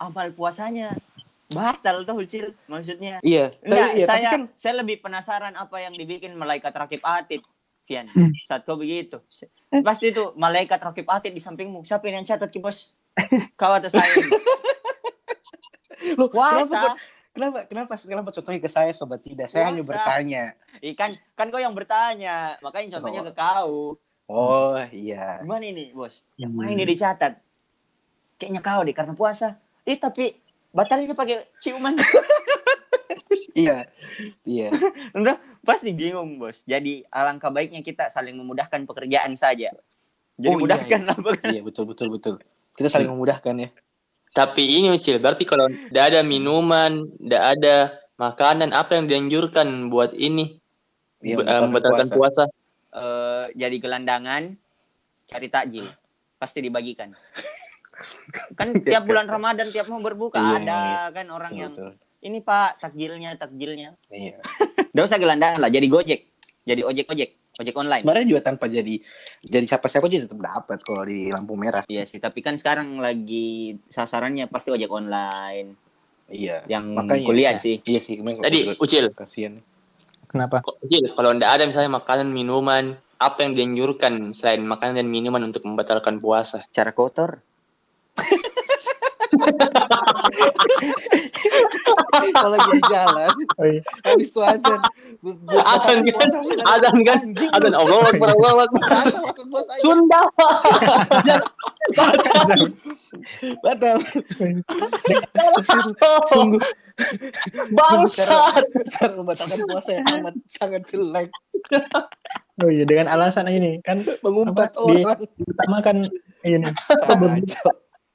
[0.00, 0.94] amal puasanya
[1.48, 3.50] batal tuh Ucil maksudnya Iya.
[3.60, 7.42] Enggak, Tapi- iya, tapi saya kan saya lebih penasaran apa yang dibikin malaikat rakib atid,
[7.82, 8.06] Fian.
[8.08, 8.30] Hmm.
[8.40, 9.50] Saat kau begitu, Se-
[9.82, 11.82] pasti itu malaikat rakib atid di sampingmu.
[11.82, 12.94] Siapa yang catat ki bos?
[13.54, 14.06] Kau atau saya?
[16.12, 16.78] Loh, kenapa, Puasa.
[16.78, 16.98] kok-
[17.32, 19.46] kenapa, kenapa, kenapa contohnya ke saya, sobat tidak?
[19.46, 19.90] Saya hanya Puasa.
[19.96, 20.44] bertanya.
[20.80, 23.26] Ikan kan kau yang bertanya, makanya contohnya Oh.
[23.26, 23.74] ke kau.
[24.24, 25.38] Oh, iya.
[25.38, 26.24] Gimana ini, bos?
[26.34, 26.58] Yang Hmm.
[26.58, 27.32] mana ini dicatat?
[28.34, 29.56] Kayaknya kau deh karena puasa.
[29.82, 30.32] Eh tapi
[30.70, 31.94] batalnya pakai ciuman.
[33.54, 33.86] Iya.
[34.44, 34.74] Iya.
[35.12, 36.62] Entah, pasti bingung, bos.
[36.64, 39.70] Jadi alangkah baiknya kita saling memudahkan pekerjaan saja.
[40.34, 41.52] Jadi Oh, iya, mudahkan lah pekerjaan.
[41.54, 42.34] Iya, betul, betul, betul.
[42.74, 43.70] Kita saling memudahkan ya.
[44.34, 47.74] Tapi ini Ucil, berarti kalau tidak ada minuman, tidak ada
[48.18, 50.58] makanan, apa yang dianjurkan buat ini?
[51.22, 52.44] Iya, Be- eh, membatalkan puasa.
[52.92, 54.58] eh, jadi gelandangan
[55.24, 55.88] cari takjil
[56.36, 57.16] pasti dibagikan
[58.60, 60.78] kan tiap bulan Ramadan tiap mau berbuka Iya, ada
[61.10, 61.96] kan orang yang Betul.
[62.20, 64.36] ini pak takjilnya takjilnya Iya.
[64.94, 66.28] Gak usah gelandangan lah jadi gojek
[66.68, 67.08] jadi ojek
[67.60, 68.94] ojek online Sebenarnya juga tanpa jadi
[69.42, 71.82] jadi siapa-siapa juga tetap dapat kalau di lampu merah.
[71.86, 75.68] Iya sih tapi kan sekarang lagi sasarannya pasti ojek online
[76.24, 76.64] Iya.
[76.72, 77.60] yang Makanya, kuliah ya.
[77.60, 79.60] sih Iya sih, Tadi Ucil, kasihan.
[80.24, 80.64] Kenapa?
[80.82, 85.62] Ucil, kalau ndak ada misalnya makanan minuman, apa yang dianjurkan selain makanan dan minuman untuk
[85.68, 86.64] membatalkan puasa?
[86.72, 87.38] cara kotor
[92.32, 93.80] kalau lagi di jalan, Oh, iya.
[94.04, 94.80] habis itu azan.
[95.64, 96.28] Azan kan?
[96.64, 97.20] Azan kan?
[97.32, 97.68] lu.
[97.74, 99.04] Allah Akbar, Allah Akbar.
[99.44, 99.78] Batal.
[99.78, 100.20] Sunda.
[103.62, 103.96] Batal.
[106.30, 106.62] Sungguh
[107.74, 108.64] Bangsat.
[108.94, 111.28] cara membatalkan puasa yang amat sangat jelek.
[112.62, 114.86] Oh iya dengan alasan ini kan Mengumpat Apa?
[114.86, 115.18] Di- orang.
[115.42, 115.96] pertama kan
[116.46, 116.70] ini.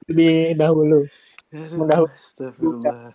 [0.10, 1.06] Lebih dahulu.
[1.78, 3.14] Mudah- Astagfirullah.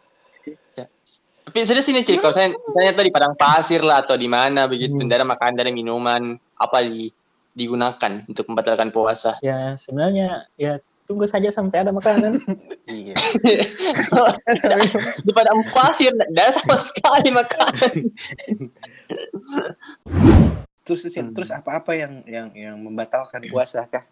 [1.45, 4.97] Tapi serius ini Cil, kalau saya misalnya tadi padang pasir lah atau di mana begitu,
[4.97, 5.13] Hmm.
[5.13, 6.23] ada makanan, ada minuman,
[6.57, 7.13] apa di,
[7.53, 9.37] digunakan untuk membatalkan puasa?
[9.45, 12.41] Ya sebenarnya ya tunggu saja sampai ada makanan.
[12.89, 13.15] Iya.
[15.21, 17.93] di padang pasir ada sama sekali makanan.
[20.85, 21.33] Terus terus, Hmm.
[21.33, 24.05] terus apa-apa yang yang yang membatalkan puasa kah?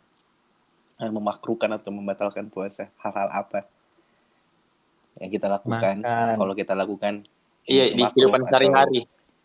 [1.03, 2.87] Yang memakruhkan atau membatalkan puasa?
[3.03, 3.67] Hal-hal apa
[5.19, 5.99] yang kita lakukan?
[6.07, 6.37] Makan.
[6.38, 7.27] Kalau kita lakukan
[7.67, 9.01] Iya di makruh kehidupan sehari-hari.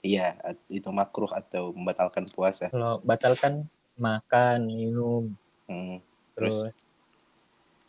[0.06, 0.28] Iya,
[0.70, 2.70] itu makruh atau membatalkan puasa.
[2.70, 3.66] Kalau batalkan
[3.98, 5.34] makan, minum,
[5.68, 6.00] Hmm.
[6.38, 6.70] terus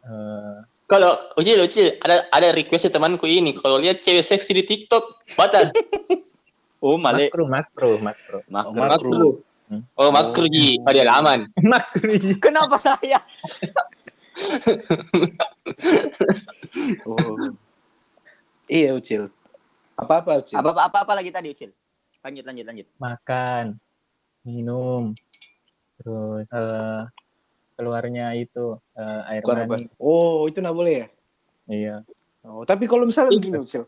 [0.02, 5.04] eh, Kalau Ucil, Ucil, ada ada request temanku ini, kalau lihat cewek seksi di TikTok,
[5.36, 5.68] batal.
[6.84, 8.38] oh male makro, makro, makro.
[8.64, 9.32] Oh, makro makruh.
[9.94, 11.44] Oh, makruh Ji, oh dia aman.
[11.72, 12.08] makro.
[12.40, 13.20] kenapa saya
[17.04, 17.36] Oh.
[18.70, 19.28] iya, Ucil.
[19.98, 20.56] Apa-apa, Ucil?
[20.56, 21.74] apa apa apa lagi tadi ucil
[22.22, 23.64] lanjut lanjut lanjut makan,
[24.42, 25.10] minum,
[25.98, 27.02] terus eh,
[27.74, 29.74] keluarnya itu eh, air Keluar apa?
[29.74, 29.86] mani.
[29.98, 31.06] Oh, itu nggak boleh ya?
[31.66, 31.96] Iya.
[32.46, 33.86] Oh, tapi kalau misalnya begini, Ucil.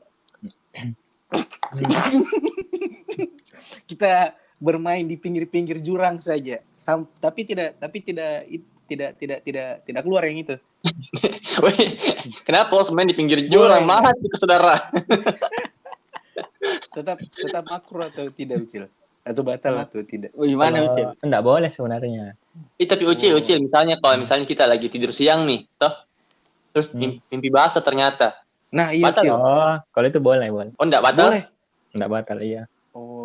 [3.91, 8.45] kita bermain di pinggir-pinggir jurang saja, Sam- tapi tidak, tapi tidak,
[8.85, 10.55] tidak, tidak, tidak, tidak keluar yang itu.
[12.47, 13.89] Kenapa harus main di pinggir jurang?
[14.21, 14.77] Itu saudara.
[16.91, 18.85] Tetap, tetap makruh atau tidak, Ucil?
[19.25, 20.33] Atau batal atau tidak?
[20.37, 22.25] oh, gimana Kalau- ucil Enggak boleh sebenarnya.
[22.77, 23.33] Eh, tapi Ucil.
[23.33, 25.93] Ucil, misalnya kalau misalnya kita lagi tidur siang nih, toh,
[26.73, 27.01] terus Hmm.
[27.01, 28.45] mimpi, mimpi basah ternyata.
[28.73, 29.33] Nah, iya, Batal Ucil.
[29.37, 30.73] Oh, kalau itu boleh, boleh.
[30.77, 31.29] Oh, enggak batal?
[31.33, 31.45] Boleh.
[31.97, 32.63] Enggak batal, iya.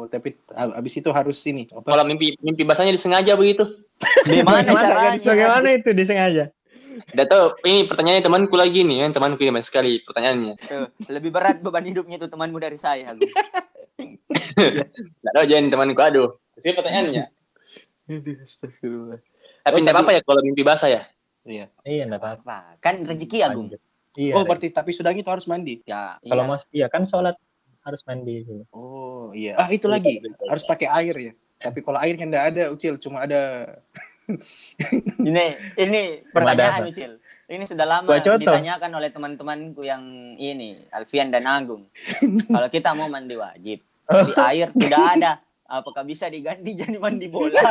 [0.06, 1.66] Oh, tapi habis itu harus ini.
[1.74, 1.98] Apa?
[1.98, 3.66] Kalau mimpi mimpi basahnya disengaja begitu.
[4.30, 5.18] gimana Masa caranya?
[5.18, 6.46] Bagaimana itu disengaja?
[7.12, 10.54] Udah tahu, ini pertanyaannya temanku lagi nih, kan temanku ini banyak sekali pertanyaannya.
[10.62, 13.12] Tuh, lebih berat beban hidupnya itu temanmu dari saya
[15.36, 16.30] tahu jangan temanku aduh.
[16.56, 17.24] Sini pertanyaannya.
[18.40, 19.20] Astagfirullah.
[19.66, 21.02] Tapi Oh, enggak tadi- apa-apa ya kalau mimpi basah ya?
[21.44, 21.66] Iya.
[21.84, 22.56] Iya, enggak apa-apa.
[22.70, 23.68] apa kan rezeki Agung.
[24.16, 24.34] Iya.
[24.40, 25.84] Oh, berarti tapi sudah itu harus mandi.
[25.84, 26.48] ya kalau iya.
[26.48, 27.36] mau iya kan sholat
[27.86, 28.64] harus mandi dulu.
[28.74, 29.54] Oh, iya.
[29.62, 30.18] Ah, itu lagi.
[30.50, 31.34] Harus pakai air ya.
[31.62, 33.72] Tapi kalau air kan enggak ada, Ucil, cuma ada
[35.30, 35.46] ini
[35.78, 36.02] ini
[36.34, 40.02] pertanyaan ucil ini sudah lama ditanyakan oleh teman-temanku yang
[40.42, 41.86] ini Alfian dan Agung
[42.54, 45.32] kalau kita mau mandi wajib tapi air tidak ada
[45.70, 47.62] apakah bisa diganti jadi mandi bola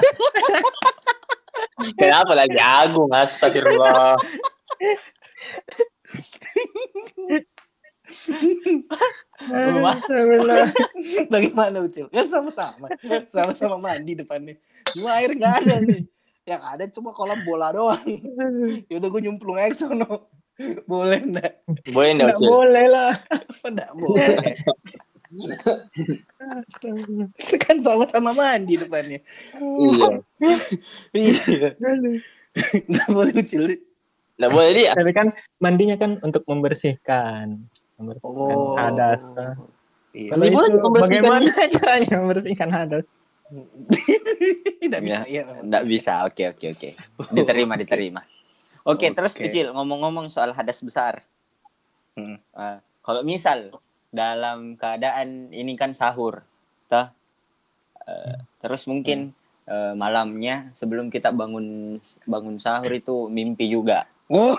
[1.98, 3.10] Kenapa lagi Agung?
[3.12, 4.16] Astagfirullah.
[11.32, 12.06] Bagaimana Ucil?
[12.10, 12.86] Kan sama-sama.
[13.26, 14.54] Sama-sama mandi depannya.
[14.94, 16.02] Cuma air nggak ada nih.
[16.44, 18.04] Yang ada cuma kolam bola doang.
[18.92, 20.28] Yaudah gue nyemplung aja sono.
[20.86, 21.66] Boleh enggak?
[21.90, 22.48] Boleh enggak, Enggak Ucil?
[22.52, 23.12] boleh lah.
[23.66, 24.54] Enggak boleh.
[27.58, 29.18] kan sama-sama mandi depannya.
[29.58, 30.08] Iya.
[31.10, 31.68] Iya.
[32.86, 33.64] Enggak boleh Ucil.
[34.38, 34.92] Enggak boleh dia.
[34.94, 37.66] Tapi kan mandinya kan untuk membersihkan.
[37.94, 38.74] Membersihkan Oh.
[38.74, 39.20] hadas.
[40.10, 40.30] Iya.
[40.30, 43.04] Kalau itu bagaimana caranya membersihkan hadas?
[44.80, 45.14] Tidak bisa.
[45.14, 45.42] Ya, Iya.
[45.60, 46.88] Nggak bisa oke oke oke
[47.30, 48.20] diterima diterima
[48.82, 49.46] oke terus Oke.
[49.46, 51.22] ucil ngomong-ngomong soal hadas besar
[52.14, 52.38] Hmm.
[52.50, 53.74] Ah, kalau misal
[54.08, 56.46] dalam keadaan ini kan sahur
[56.86, 57.10] toh
[58.00, 59.32] Eh, terus mungkin
[59.64, 64.54] eh, malamnya sebelum kita bangun bangun sahur itu mimpi juga Oh,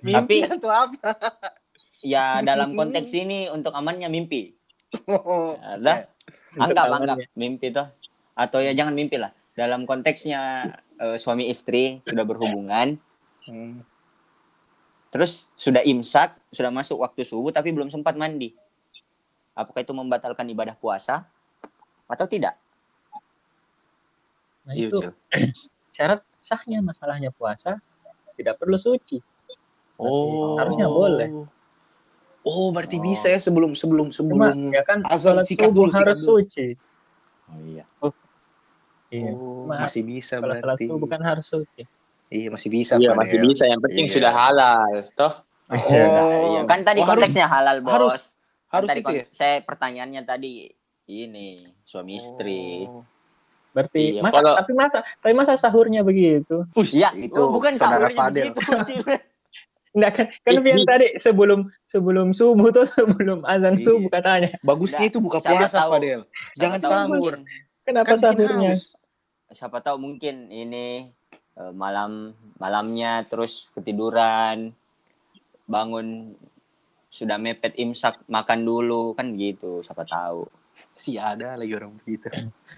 [0.00, 1.10] mimpi Tapi- atau apa?
[2.04, 4.52] Ya dalam konteks ini untuk amannya mimpi
[5.10, 6.06] Oh, ada
[6.54, 7.14] Untuk anggap amannya.
[7.18, 7.88] anggap mimpi tuh
[8.32, 13.00] atau ya jangan mimpi lah dalam konteksnya eh, suami istri sudah berhubungan
[13.44, 13.84] Hmm.
[15.10, 18.56] terus sudah imsak sudah masuk waktu subuh tapi belum sempat mandi
[19.52, 21.28] apakah itu membatalkan ibadah puasa
[22.06, 22.56] atau tidak
[24.64, 24.96] Nah, Iya, itu
[25.92, 27.84] syarat sahnya masalahnya puasa
[28.32, 29.20] tidak perlu suci.
[30.00, 30.56] Oh.
[30.56, 31.28] Harusnya boleh.
[32.44, 33.02] Oh, berarti Oh.
[33.02, 36.38] bisa ya sebelum sebelum Cuma sebelum ya kan azan, sholat sikat dulu, sikat harus dulu.
[36.38, 36.66] suci.
[37.46, 37.84] oh iya
[39.10, 39.30] Iya.
[39.30, 40.84] Oh, Cuma masih bisa Kalau berarti.
[40.86, 41.82] subuh kan harus suci.
[42.26, 42.92] Iya, masih bisa.
[42.96, 43.62] Iya masih bisa.
[43.64, 44.12] Yang penting Iya.
[44.12, 45.32] sudah halal, toh?
[45.64, 48.20] Oh, Iya, kan tadi Oh, harus- konteksnya halal bos harus
[48.66, 49.24] Kan harus tadi itu ya.
[49.30, 50.52] saya pertanyaannya tadi
[51.06, 51.48] ini
[51.80, 53.06] suami istri Oh.
[53.70, 56.62] Berarti Iya, masa kalau- tapi masa tapi masa sahurnya begitu.
[56.72, 58.50] Ush, ya itu oh, bukan sahurnya Fadel.
[58.50, 58.60] begitu.
[59.94, 63.84] Enggak kan kan Di- yang di- tadi sebelum sebelum subuh tuh sebelum azan Iya.
[63.84, 64.50] subuh katanya.
[64.60, 65.90] Bagusnya itu buka siapa puasa, tahu.
[65.94, 66.20] Fadel.
[66.54, 67.34] Jangan tahu sahur.
[67.80, 68.72] Kenapa Kan sahurnya?
[69.48, 71.14] siapa tahu mungkin ini
[71.54, 74.74] eh, malam malamnya terus ketiduran
[75.64, 76.34] bangun
[77.08, 80.50] sudah mepet imsak makan dulu kan gitu siapa tahu
[80.90, 82.26] Si ada lagi orang begitu.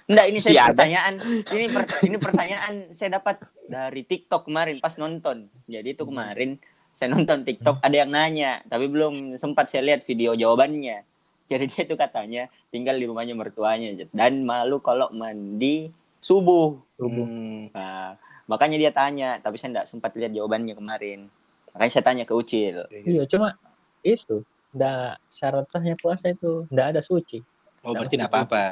[0.05, 0.76] Enggak, ini Si saya ada.
[0.76, 1.16] pertanyaan.
[1.42, 5.48] Ini per- ini pertanyaan saya dapat dari TikTok kemarin pas nonton.
[5.64, 6.61] Jadi itu kemarin
[6.97, 11.05] saya nonton TikTok ada yang nanya, tapi belum sempat saya lihat video jawabannya.
[11.45, 15.93] Jadi dia itu katanya tinggal di rumahnya mertuanya dan malu kalau mandi
[16.25, 16.81] subuh.
[16.97, 17.69] Hmm.
[17.69, 18.17] Nah,
[18.49, 21.29] makanya dia tanya, tapi saya enggak sempat lihat jawabannya kemarin.
[21.77, 22.89] Makanya saya tanya ke Ucil.
[22.89, 23.61] Iya, cuma
[24.01, 24.41] itu
[24.73, 27.45] ndak syarat sahnya puasa itu ndak ada suci.
[27.85, 28.65] Oh, berarti enggak apa-apa.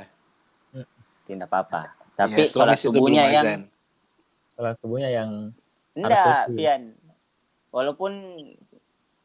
[1.28, 1.92] Tidak apa-apa.
[2.16, 3.60] Tapi Ya, sholat subuhnya yang azan.
[4.56, 5.30] Sholat subuhnya yang
[5.94, 6.56] Enggak, suci.
[6.56, 6.82] Fian.
[7.74, 8.12] Walaupun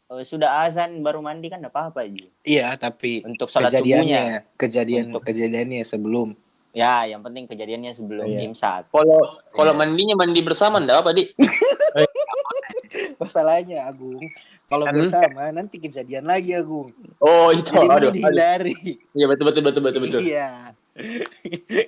[0.10, 2.34] eh, sudah azan baru mandi kan enggak apa-apa Ji.
[2.42, 4.02] Iya, tapi Untuk sholat subuhnya.
[4.02, 4.24] kejadiannya,
[4.58, 6.34] kejadian Untuk- kejadiannya sebelum.
[6.70, 8.46] Ya, yang penting kejadiannya sebelum Iya.
[8.46, 8.90] imsak.
[8.90, 9.80] Kalau kalau Iya.
[9.80, 11.30] mandinya mandi bersama enggak apa, Dik?
[13.22, 14.22] Masalahnya Agung,
[14.66, 16.90] kalau Kan- bersama nanti kejadian lagi Agung.
[17.20, 17.70] Oh, itu.
[17.70, 18.10] Jadi aduh.
[18.10, 18.74] dihindari.
[19.14, 20.22] Iya, betul betul betul betul betul.
[20.22, 20.74] Iya.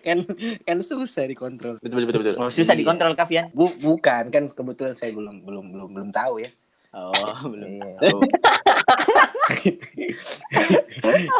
[0.02, 0.17] Kan
[0.62, 1.76] kan susah dikontrol.
[1.80, 2.34] Betul betul betul.
[2.36, 2.39] betul.
[2.39, 2.80] Oh, susah Iya.
[2.82, 3.45] dikontrol Kafian.
[3.52, 6.50] Bu, bukan kan kebetulan saya belum belum belum belum tahu ya.
[6.91, 7.12] Oh,
[7.52, 7.67] belum.
[7.67, 7.91] Iya.
[8.00, 8.17] tahu.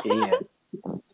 [0.08, 0.32] iya.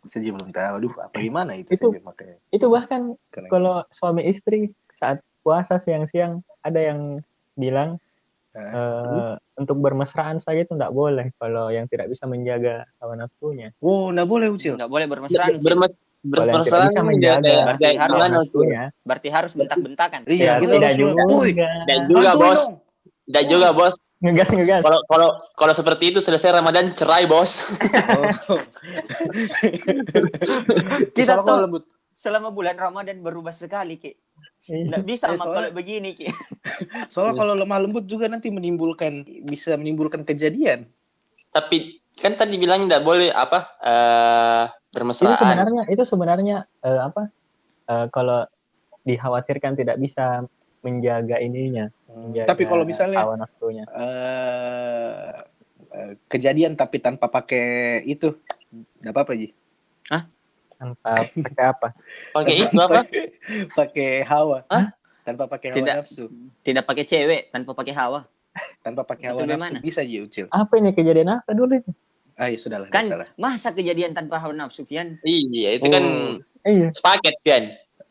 [0.08, 0.72] Saya juga belum tahu.
[0.80, 2.36] Aduh, apa gimana itu, Itu- saya makanya.
[2.50, 7.22] itu bahkan Karena- kalau suami istri saat puasa siang-siang ada yang
[7.54, 7.98] bilang
[8.54, 13.70] eh, untuk bermesraan saja itu nggak boleh kalau yang tidak bisa menjaga hawa nafsunya.
[13.78, 14.74] Oh, enggak boleh Ucil.
[14.74, 15.62] Enggak boleh bermesraan.
[15.62, 20.22] Bermes Tidak berperasaan menjaga Berarti harus- nafsunya, Berarti harus bentak-bentakan.
[20.26, 21.22] Iya, ya kita tidak juga.
[21.26, 21.52] Woi,
[21.86, 22.62] Dan juga, Bos.
[22.64, 22.74] dong.
[23.26, 23.96] Dan juga, Bos.
[24.18, 24.82] Ngegas ngegas.
[24.82, 27.70] Kalau kalau kalau seperti itu selesai Ramadan cerai, Bos.
[28.50, 28.58] Oh.
[31.14, 31.84] Kita tuh lembut.
[32.12, 34.10] selama bulan Ramadan berubah sekali, Ki.
[34.66, 34.90] Iya.
[34.90, 36.26] Enggak bisa Eh, sama soalnya- kalau begini, Ki.
[37.14, 40.90] Soalnya kalau lemah lembut juga nanti menimbulkan bisa menimbulkan kejadian.
[41.48, 43.70] Tapi kan tadi bilangnya enggak boleh apa?
[44.98, 47.30] Eh Itu sebenarnya itu sebenarnya eh, apa?
[47.88, 48.44] eh, kalau
[49.08, 50.44] dikhawatirkan tidak bisa
[50.84, 53.84] menjaga ininya, menjaga Tapi kalau misalnya hawa nafsunya.
[53.88, 55.32] eh
[55.96, 58.36] eh, kejadian tapi tanpa pakai itu,
[59.00, 59.50] enggak apa-apa Ji.
[60.78, 61.88] tanpa pakai apa?
[62.38, 63.02] Pakai itu apa?
[63.82, 64.62] pakai hawa.
[64.70, 64.94] Hah?
[65.26, 65.96] Tanpa pakai hawa Tidak.
[65.98, 66.26] nafsu.
[66.62, 68.30] Tidak pakai cewek tanpa pakai hawa.
[68.86, 69.80] Tanpa pakai hawa nafsu mana?
[69.82, 70.46] bisa Ji Ucil.
[70.54, 71.90] Apa ini kejadian apa dulu itu?
[72.38, 73.28] Ah, ya sudahlah, Kan salah.
[73.34, 75.18] masa kejadian tanpa hawa nafsu, Fian?
[75.22, 76.38] Iya, itu kan Oh.
[76.64, 76.88] Iya.
[76.94, 77.64] sepaket kan.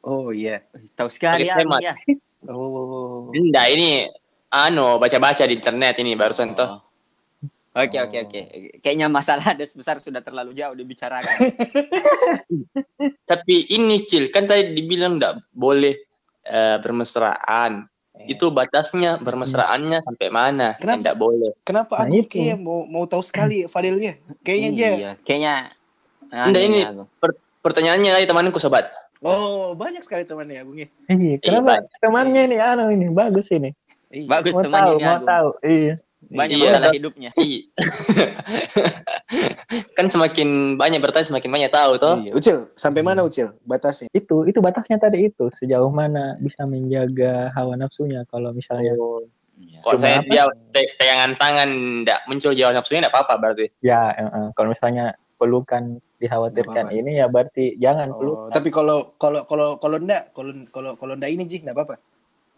[0.02, 0.60] Oh iya.
[0.92, 1.80] Tahu sekali hemat.
[1.80, 1.94] ya.
[2.46, 3.30] Oh.
[3.30, 4.06] Enggak, ini
[4.48, 6.66] anu baca-baca di internet ini barusan tuh.
[6.66, 6.80] Oh.
[7.76, 8.40] Oke oke oke.
[8.80, 11.28] Kayaknya masalah ada besar sudah terlalu jauh dibicarakan.
[13.30, 15.92] Tapi ini Cil, kan tadi dibilang enggak boleh
[16.42, 17.84] eh, bermesraan.
[18.26, 20.74] Eh, Itu batasnya bermesraannya sampai mana?
[20.74, 20.98] Kenapa?
[20.98, 21.50] Enggak boleh.
[21.62, 22.34] Kenapa Nah, aku itu.
[22.36, 24.18] kayak mau mau tahu sekali Fadilnya?
[24.42, 24.90] Kayaknya dia.
[24.90, 25.54] Iya, kayaknya
[26.26, 27.04] Enggak, aneh ini- aku.
[27.62, 28.90] Pertanyaannya dari temanku sobat.
[29.18, 30.86] Oh, banyak sekali temannya Agung ya.
[31.08, 33.74] Iya, kenapa temannya ini anu ini bagus ini.
[34.06, 34.28] Iya.
[34.28, 35.48] Bagus Mau temannya tahu, ini mau tahu.
[35.62, 35.94] Iya.
[36.28, 36.64] Banyak Iya.
[36.68, 37.30] masalah hidupnya.
[37.34, 37.60] Iya.
[39.92, 42.14] kan semakin banyak bertanya semakin banyak tahu toh.
[42.18, 42.30] Iya.
[42.32, 44.06] Ucil, sampai mana Ucil batasnya?
[44.10, 48.92] Itu itu batasnya tadi itu sejauh mana bisa menjaga hawa nafsunya kalau misalnya
[49.56, 49.78] Iya.
[49.80, 50.42] Kalau Cuma saya dia
[50.92, 51.68] pegangan tangan
[52.04, 53.66] enggak muncul jauh nafsunya enggak apa-apa berarti.
[53.80, 58.50] ya eh, eh, kalau misalnya pelukan dikhawatirkan ini ya berarti jangan Oh, pelukan.
[58.52, 61.94] tapi kalau kalau kalau kalau enggak, kalau kalau kalau enggak ini Ji, enggak apa-apa.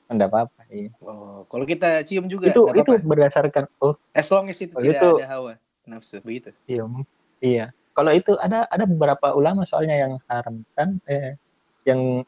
[0.08, 0.60] Enggak apa-apa.
[0.68, 0.88] Iya.
[1.04, 3.04] Oh, kalau kita cium juga Itu itu apa-apa.
[3.04, 5.52] berdasarkan oh As long as itu Oh, tidak itu- ada hawa
[5.84, 6.52] nafsu, begitu.
[6.64, 6.84] iya
[7.40, 7.66] iya.
[7.92, 11.36] Kalau itu ada ada beberapa ulama soalnya yang haramkan eh
[11.84, 12.24] yang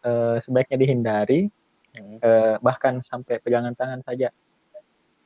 [0.00, 1.48] eh, sebaiknya dihindari
[1.92, 2.16] Hmm.
[2.18, 4.32] eh, bahkan sampai pegangan tangan saja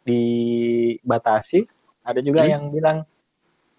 [0.03, 1.63] dibatasi
[2.03, 2.51] ada juga Hmm.
[2.51, 2.99] yang bilang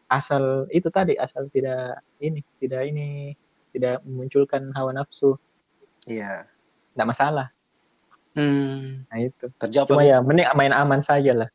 [0.08, 3.36] asal itu tadi asal tidak ini tidak ini
[3.70, 5.36] tidak memunculkan hawa nafsu
[6.04, 6.48] Iya.
[6.96, 7.48] tidak masalah
[8.38, 9.88] Hmm, nah itu Terjawab.
[9.90, 11.50] cuma ya mending main aman saja lah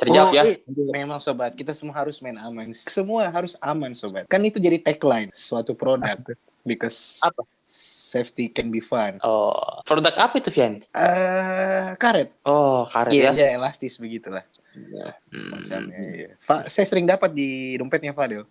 [0.00, 0.42] terjawab Oh, ya.
[0.48, 0.58] eh,
[0.90, 2.74] memang sobat, kita semua harus main aman.
[2.74, 4.26] Semua harus aman sobat.
[4.26, 6.18] Kan itu jadi tagline suatu produk
[6.66, 7.46] because Apa?
[7.68, 9.22] safety can be fun.
[9.22, 9.54] Oh,
[9.86, 10.82] produk apa itu, Vian?
[10.90, 12.34] Eh, karet.
[12.42, 13.32] Oh, karet Iya, ya.
[13.32, 14.42] iya, elastis begitulah.
[14.74, 15.14] Hmm.
[15.30, 15.98] Semacamnya.
[16.02, 16.28] Iya.
[16.36, 18.42] Fa- saya sering dapat di dompetnya Fadil.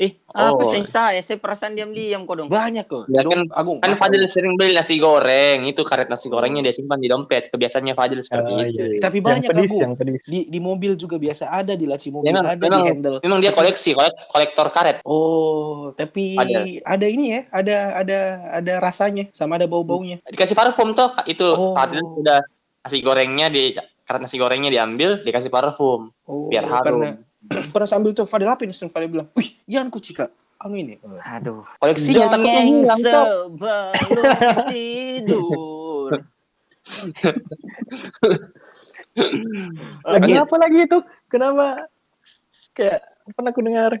[0.00, 0.64] Eh, apa Oh.
[0.64, 1.20] sih saya?
[1.20, 2.48] Saya perasaan diam-diam kok dong.
[2.48, 3.04] Banyak kok.
[3.06, 3.84] Ya kan- Agung.
[3.84, 7.52] Kan Fadil sering beli nasi goreng, itu karet nasi gorengnya dia simpan di dompet.
[7.52, 8.72] Kebiasaannya Fadil seperti Oh, itu.
[8.72, 8.98] iya, iya.
[8.98, 9.80] Tapi yang banyak pedis Agung.
[9.84, 12.88] yang pedis Di di mobil juga biasa ada di laci mobil Memang- ada memang- di
[12.88, 13.16] handle.
[13.20, 14.96] Memang dia koleksi, kolek- kolektor karet.
[15.04, 16.64] Oh, tapi Ada.
[16.86, 17.06] ada.
[17.06, 18.18] ini ya, ada ada
[18.56, 20.24] ada rasanya sama ada bau-baunya.
[20.24, 21.28] Dikasih parfum tuh, Kak.
[21.28, 21.76] itu Oh.
[21.76, 22.40] Fadil udah
[22.80, 27.04] nasi gorengnya di karet nasi gorengnya diambil, dikasih parfum Oh, biar harum.
[27.04, 27.10] Karena
[27.72, 28.72] pernah sambil tuh Fadil apa ini?
[28.72, 30.28] Fadil bilang, "Wih, Yan ku cika."
[30.60, 31.00] Anu ini.
[31.24, 31.64] Aduh.
[31.80, 33.50] Koleksinya takutnya Dongeng hilang, sebelum
[34.72, 36.10] tidur.
[40.04, 40.98] Oke, Kenapa lagi itu?
[41.32, 41.88] Kenapa?
[42.76, 43.00] Kayak
[43.32, 43.92] pernah aku dengar.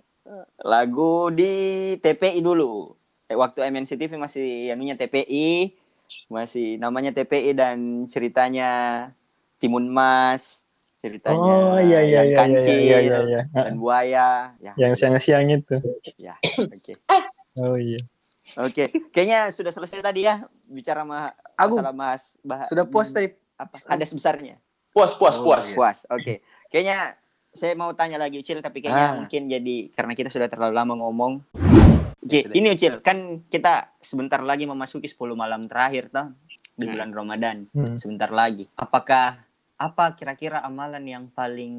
[0.62, 1.52] lagu di
[1.98, 2.92] TPI dulu.
[3.26, 5.74] Eh, waktu MNC TV masih anunya TPI,
[6.30, 8.70] masih namanya TPI dan ceritanya
[9.58, 10.62] Timun Mas,
[11.00, 13.18] ceritanya Oh iya iya yang iya iya kancil iya iya.
[13.22, 13.42] iya.
[13.50, 14.28] dan buaya.
[14.58, 15.76] Ya, Yang siang-siang itu.
[16.16, 16.36] ya.
[16.60, 16.92] Oke.
[17.56, 17.98] Oh iya.
[18.56, 23.30] Oke, kayaknya sudah selesai tadi ya bicara ma Agung, masalah mas bah- sudah puas tadi.
[23.54, 24.58] apa ada sebesarnya.
[24.90, 25.64] Puas, puas, Oh, puas.
[25.64, 25.76] iya.
[25.76, 25.98] Puas.
[26.08, 26.34] Oke.
[26.66, 27.14] Kayaknya
[27.48, 29.14] saya mau tanya lagi Ucil tapi kayaknya Ah.
[29.16, 31.32] mungkin jadi karena kita sudah terlalu lama ngomong.
[32.20, 32.54] Oke, Sudah.
[32.54, 36.30] ini Ucil, kan kita sebentar lagi memasuki 10 malam terakhir toh
[36.72, 36.92] di Hmm.
[36.92, 37.56] bulan Ramadan.
[37.70, 37.96] Hmm.
[37.96, 38.66] Sebentar lagi.
[38.74, 39.40] Apakah
[39.80, 41.72] apa kira-kira amalan yang paling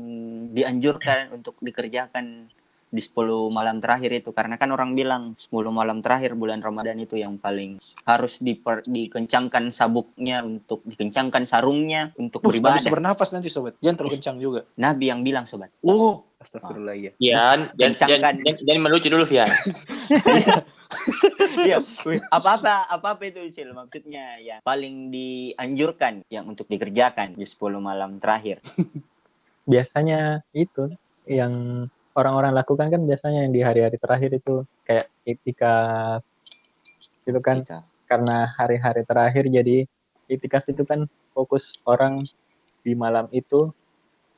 [0.57, 2.49] dianjurkan untuk dikerjakan
[2.91, 7.15] di 10 malam terakhir itu karena kan orang bilang 10 malam terakhir bulan Ramadan itu
[7.15, 12.83] yang paling harus diper, dikencangkan sabuknya untuk dikencangkan sarungnya untuk nggak beribadah.
[12.83, 13.79] bisa bernafas nanti sobat.
[13.79, 14.61] Jangan terlalu kencang juga.
[14.75, 15.71] Nabi yang bilang sobat.
[15.79, 17.11] Oh, astagfirullah ya.
[17.15, 18.33] Jangan, Kencangkan.
[18.43, 19.47] jangan, jangan, melucu dulu, Vian.
[21.61, 21.77] Iya.
[22.31, 28.63] apa-apa apa-apa itu Cil maksudnya ya paling dianjurkan yang untuk dikerjakan di 10 malam terakhir.
[29.71, 30.89] Biasanya itu
[31.29, 31.85] yang
[32.17, 36.21] orang-orang lakukan kan biasanya yang di hari-hari terakhir itu kayak itikaf
[37.23, 37.79] itu kan Kita.
[38.09, 39.87] karena hari-hari terakhir jadi
[40.27, 42.19] itikaf itu kan fokus orang
[42.81, 43.71] di malam itu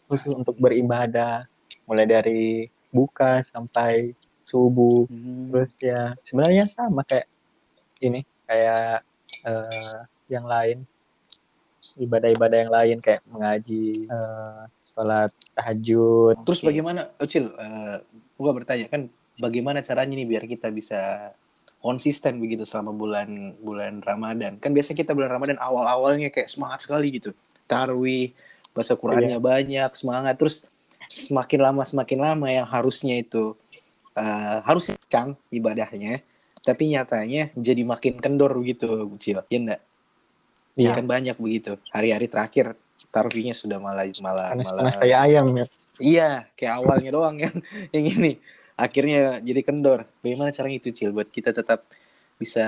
[0.05, 1.47] khusus untuk beribadah
[1.89, 4.13] mulai dari buka sampai
[4.53, 5.49] subuh Hmm.
[5.49, 7.25] terus ya sebenarnya sama kayak
[8.05, 9.01] ini kayak
[9.41, 9.97] eh,
[10.29, 10.85] yang lain
[11.97, 14.61] ibadah-ibadah yang lain kayak mengaji eh,
[14.93, 16.67] sholat tahajud Terus Oke.
[16.69, 17.49] bagaimana, Ucil?
[17.49, 17.97] Eh,
[18.37, 19.09] gua bertanya kan,
[19.41, 21.33] bagaimana caranya nih biar kita bisa
[21.81, 24.61] konsisten begitu selama bulan bulan Ramadan?
[24.61, 27.33] Kan biasa kita bulan Ramadan awal-awalnya kayak semangat sekali gitu,
[27.65, 28.31] tarwih,
[28.71, 30.37] baca Qurannya banyak, semangat.
[30.37, 30.55] Terus
[31.09, 33.57] semakin lama semakin lama yang harusnya itu
[34.13, 36.21] eh, harus kencang ibadahnya,
[36.63, 39.43] tapi nyatanya jadi makin kendor gitu, Ucil.
[39.51, 39.81] Ya enggak?
[40.73, 40.91] Iya.
[40.97, 41.77] Kan banyak begitu.
[41.93, 42.73] Hari-hari terakhir
[43.13, 45.65] tarwihnya sudah malah malah panas malah panas kayak ayam ya
[46.01, 47.53] Iya, kayak awalnya doang yang
[47.95, 48.31] yang ini.
[48.73, 50.09] Akhirnya jadi kendor.
[50.25, 51.85] Bagaimana caranya itu, Cil, buat kita tetap
[52.41, 52.65] bisa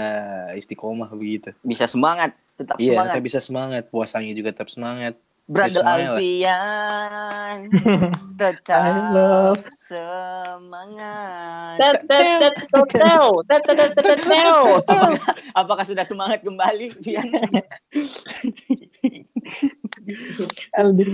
[0.54, 1.50] istiqomah begitu.
[1.66, 3.10] Bisa semangat, tetap Iya, semangat.
[3.18, 3.84] tetap bisa semangat.
[3.90, 5.18] Puasanya juga tetap semangat.
[5.46, 6.18] Lah.
[6.18, 7.70] Alfian
[8.42, 11.78] tetap semangat.
[15.54, 17.30] Apakah sudah semangat kembali, Fian?
[20.82, 21.14] Aldi.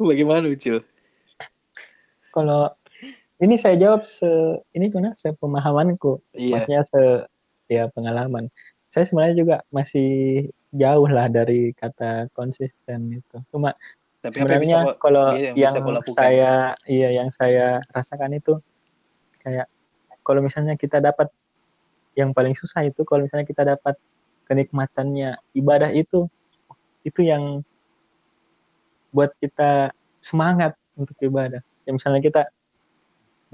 [0.00, 0.80] Bagaimana, Cil?
[2.34, 2.66] kalau
[3.38, 4.26] ini saya jawab se
[4.74, 6.58] ini gimana sepemahamanku Iya.
[6.58, 7.02] maksudnya se
[7.70, 8.50] ya pengalaman
[8.90, 13.36] saya sebenarnya juga masih jauh lah dari kata konsisten itu.
[13.54, 13.72] Cuma
[14.18, 16.52] Tapi bisa sebenarnya kok kalau iya, yang yang, bisa saya
[16.88, 18.58] iya yang saya rasakan itu
[19.44, 19.68] kayak
[20.24, 21.28] kalau misalnya kita dapat
[22.18, 23.94] yang paling susah itu kalau misalnya kita dapat
[24.48, 26.26] kenikmatannya ibadah itu
[27.04, 27.60] itu yang
[29.12, 29.92] buat kita
[30.24, 31.60] semangat untuk ibadah.
[31.84, 32.48] Ya misalnya kita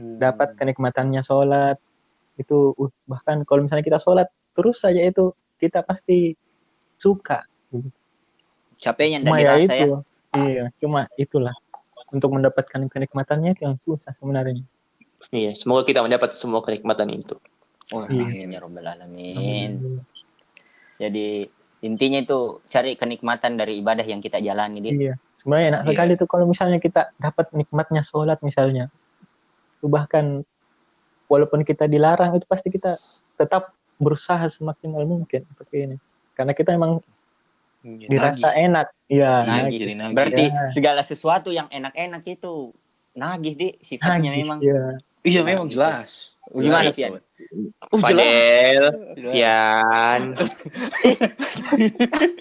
[0.00, 0.16] Hmm.
[0.16, 1.76] dapat kenikmatannya sholat
[2.40, 6.32] itu uh, bahkan kalau misalnya kita sholat terus saja itu kita pasti
[7.01, 7.48] suka
[8.80, 9.84] Capeknya cuma ya dirasa ya.
[9.88, 9.96] itu
[10.36, 11.57] iya cuma itulah
[12.12, 14.62] untuk mendapatkan kenikmatannya itu yang susah sebenarnya
[15.28, 17.36] Iya, semoga kita mendapat semua kenikmatan itu.
[17.92, 18.24] Oh, Iya.
[18.24, 20.01] Amin ya rabbal alamin.
[20.96, 21.44] Jadi
[21.84, 24.96] intinya itu cari kenikmatan dari ibadah yang kita jalani Dit.
[24.96, 25.14] Iya.
[25.36, 25.88] Sebenarnya enak Iya.
[25.92, 28.88] sekali tuh kalau misalnya kita dapat nikmatnya sholat misalnya.
[29.76, 30.40] Itu bahkan
[31.28, 32.96] walaupun kita dilarang itu pasti kita
[33.36, 35.96] tetap berusaha semaksimal mungkin seperti ini.
[36.41, 37.05] Karena kita emang
[37.84, 38.88] dirasa enak.
[39.07, 39.45] Iya.
[39.45, 39.93] Nagih.
[39.93, 40.14] Nagih.
[40.14, 40.64] Berarti Ya.
[40.68, 42.72] segala sesuatu yang enak-enak itu
[43.12, 44.59] nagih di sifatnya nagih, memang.
[44.59, 44.82] Iya.
[45.20, 46.41] Iya memang jelas.
[46.51, 47.11] Gimana, Jelas, Fian?
[47.12, 47.22] sobat.
[47.86, 48.24] Oh, jelas.
[48.26, 48.84] Fadel.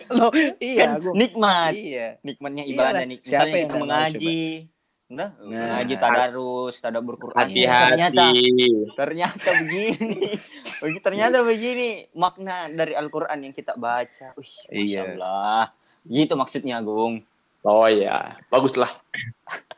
[0.10, 1.74] Loh, iya, kan gua- nikmat.
[1.74, 2.08] Iya.
[2.22, 3.18] Nikmatnya ibadah nih.
[3.20, 4.40] siapa Misalnya yang kita mengaji.
[4.40, 4.79] Nah,
[5.10, 5.34] Nah.
[5.42, 7.50] mengaji tadarus, tadabur Quran.
[7.50, 8.94] Ternyata Hati-hati.
[8.94, 10.38] ternyata begini.
[10.86, 14.38] Begi- ternyata begini makna dari Al-Qur'an yang kita baca.
[14.38, 15.18] Wih, Iya.
[15.18, 15.74] Allah.
[16.06, 17.26] Gitu maksudnya, Gung.
[17.60, 18.88] Oh ya, baguslah.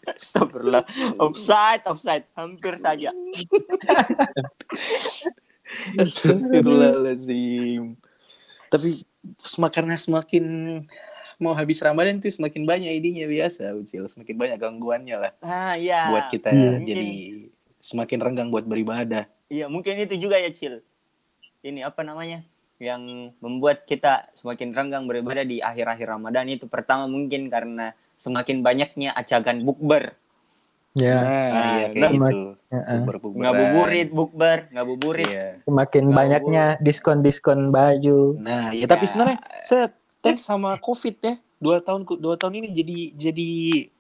[0.04, 0.84] Astagfirullah.
[1.18, 2.28] Offside, offside.
[2.36, 3.16] Hampir saja.
[5.96, 7.96] Astagfirullahaladzim.
[8.68, 9.08] Tapi
[9.40, 10.46] semakin semakin
[11.42, 14.06] mau habis Ramadan tuh semakin banyak idenya biasa, Ucil.
[14.06, 16.08] Semakin banyak gangguannya lah Ah, iya.
[16.08, 16.72] buat kita Iya.
[16.80, 17.08] jadi
[17.78, 19.26] semakin renggang buat beribadah.
[19.50, 20.86] Iya, mungkin itu juga ya, Cil.
[21.60, 22.46] Ini apa namanya?
[22.78, 29.12] Yang membuat kita semakin renggang beribadah di akhir-akhir Ramadan itu pertama mungkin karena semakin banyaknya
[29.12, 30.14] ajakan bukber.
[30.92, 31.16] Ya.
[31.16, 31.90] Nah, Ah, iya nah.
[31.90, 32.40] kayak gitu.
[32.68, 32.98] Heeh.
[33.00, 33.44] Bukber-bukberan.
[33.44, 35.30] Ngabuburit, bukber, ngabuburit.
[35.30, 35.48] Iya.
[35.64, 38.20] Semakin Nggak banyaknya diskon-diskon baju.
[38.38, 39.10] Nah, ya tapi Ya.
[39.10, 39.86] sebenarnya saya
[40.22, 41.36] thanks sama Covid ya.
[41.62, 43.50] Dua tahun dua tahun ini jadi jadi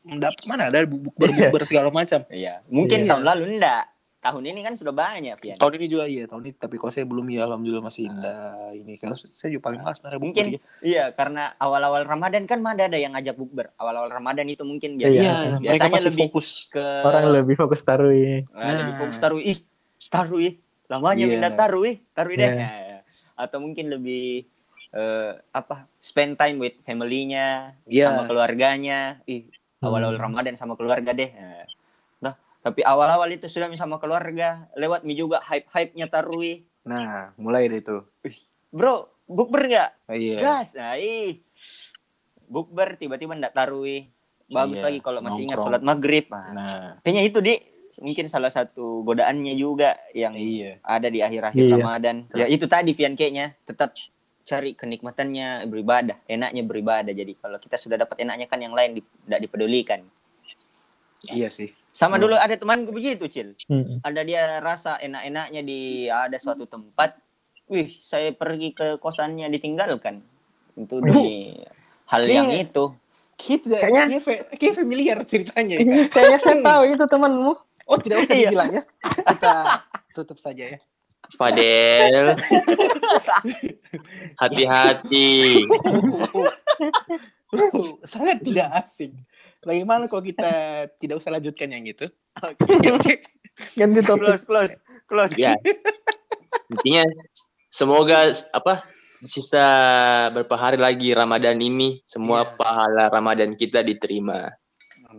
[0.01, 2.25] mendapat mana ada bukber-bukber segala macam.
[2.25, 3.09] Iya, mungkin Iya.
[3.13, 3.85] tahun lalu enggak.
[4.21, 5.57] Tahun ini kan sudah banyak, Pian.
[5.57, 8.93] Tahun ini juga iya, tahun ini tapi kalau saya belum ya alhamdulillah masih indah ini
[9.01, 10.85] karena saya juga paling malas sebenarnya Mungkin bukber, ya.
[10.85, 13.73] Iya, karena awal-awal Ramadan kan mana ada yang ngajak bukber.
[13.81, 15.01] Awal-awal Ramadan itu mungkin Iya.
[15.01, 15.17] biasa.
[15.17, 18.37] Iya, mereka biasanya lebih fokus ke Orang lebih fokus taruh Nah,
[18.77, 18.99] lebih Nah.
[19.01, 19.57] fokus taruh ih,
[20.05, 20.53] taruh ih.
[20.85, 21.33] Lamanya Iya.
[21.33, 22.45] minta taruh ih, taruh deh.
[22.45, 22.57] Iya.
[22.61, 23.01] Nah,
[23.41, 24.45] Atau mungkin lebih
[24.91, 25.87] eh, apa?
[25.97, 28.11] Spend time with family-nya, Iya.
[28.11, 29.23] sama keluarganya.
[29.25, 29.47] Ih,
[29.79, 30.23] awal-awal Hmm.
[30.29, 31.31] Ramadan sama keluarga deh.
[32.19, 36.67] Nah, tapi awal-awal itu sudah sama keluarga, lewat mi juga hype-hype-nya taruh ih.
[36.83, 38.03] Nah, mulai deh itu.
[38.69, 39.89] Bro, bukber nggak?
[40.07, 40.37] Oh, iya.
[40.39, 40.75] Gas.
[40.75, 41.39] Nah, ih.
[42.51, 44.11] Bukber tiba-tiba ndak taruh ih.
[44.51, 46.27] Bagus Iya, lagi kalau masih ingat sholat maghrib.
[46.27, 47.55] Nah, Nah, kayaknya itu di
[48.03, 50.79] mungkin salah satu godaannya juga yang iya.
[50.83, 51.73] ada di akhir-akhir Iya.
[51.79, 52.15] Ramadan.
[52.35, 53.95] Ya itu tadi Vian kayaknya tetap
[54.41, 57.13] cari kenikmatannya beribadah, enaknya beribadah.
[57.13, 60.01] Jadi kalau kita sudah dapat enaknya kan yang lain tidak dipedulikan.
[61.29, 61.69] Iya sih.
[61.91, 62.23] Sama Hmm.
[62.25, 63.53] dulu ada temanku begitu, Cil.
[63.67, 63.99] Hmm.
[64.01, 67.19] Ada dia rasa enak-enaknya di ada suatu tempat.
[67.67, 70.23] Wih, saya pergi ke kosannya ditinggalkan.
[70.73, 71.59] Itu demi
[72.07, 72.85] hal Kayaknya- yang itu.
[73.35, 75.87] Kita Kayaknya- kayak, fa- kayak familiar ceritanya ya.
[76.07, 77.53] Kayaknya saya tahu itu temanmu.
[77.89, 78.49] Oh, tidak usah Iya.
[78.49, 78.83] dibilang ya.
[79.01, 79.51] Kita
[80.13, 80.79] tutup saja ya.
[81.35, 82.35] Fadel.
[84.41, 85.63] Hati-hati.
[88.07, 89.15] Sangat tidak asing.
[89.61, 92.09] Bagaimana kalau kita tidak usah lanjutkan yang itu?
[92.41, 93.21] Oke.
[93.77, 94.25] Ganti topik.
[94.25, 94.73] close, close,
[95.05, 95.35] close.
[95.37, 95.53] Ya.
[96.71, 97.05] Intinya
[97.69, 98.87] semoga apa
[99.21, 99.65] sisa
[100.33, 102.57] beberapa hari lagi Ramadan ini semua Iya.
[102.57, 104.49] pahala Ramadan kita diterima.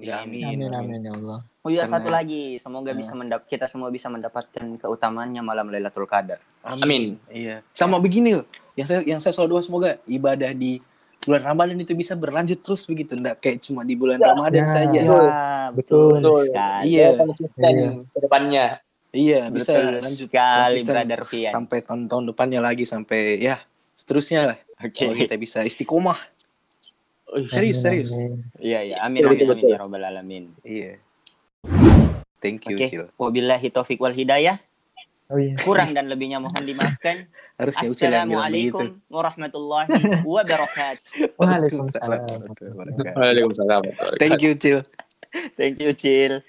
[0.01, 0.67] Ya, amin.
[0.67, 1.41] Amin amin ya Allah.
[1.63, 2.99] Oh iya Karena- satu lagi, semoga Nah.
[2.99, 6.43] bisa mendap kita semua bisa mendapatkan keutamaannya malam Lailatul Qadar.
[6.61, 7.23] Amin.
[7.31, 7.63] Iya.
[7.71, 8.47] Sama begini loh.
[8.75, 10.83] Yang saya yang saya selalu doa semoga ibadah di
[11.23, 14.75] bulan Ramadan itu bisa berlanjut terus begitu, enggak kayak cuma di bulan Ramadan Ya.
[14.75, 15.01] saja.
[15.01, 15.27] Betul.
[15.73, 16.39] betul, Betul.
[16.43, 16.83] sekali.
[16.91, 17.09] Iya.
[17.15, 17.91] Konsisten Iya.
[18.05, 18.65] ke depannya.
[19.13, 21.53] Iya, bisa Betul lanjut sekali, Brother Fian.
[21.55, 23.55] sampai tahun-tahun depannya lagi sampai ya
[23.95, 24.59] seterusnya lah.
[24.83, 24.99] Oke.
[24.99, 26.19] Kalau kita bisa istiqomah.
[27.47, 28.13] Serius, Amin, serius.
[28.13, 28.33] amin.
[28.59, 28.97] Iya, iya.
[29.01, 29.71] Amin, Betul, amin, betul, amin, betul.
[29.71, 30.45] ya Rabbal Alamin.
[30.67, 30.93] Iya.
[32.43, 33.07] Thank you, Oke, Cil.
[33.15, 34.59] wabillahi taufiq wal hidayah.
[35.31, 35.55] Oh iya.
[35.63, 37.31] Kurang dan lebihnya mohon dimaafkan.
[37.63, 37.87] Harusnya.
[37.87, 39.89] Assalamualaikum warahmatullahi
[40.27, 41.39] wabarakatuh.
[41.39, 42.43] Waalaikumsalam.
[43.15, 43.83] Waalaikumsalam.
[44.19, 44.83] Thank you, Cil.
[45.55, 46.43] Thank you, Cil.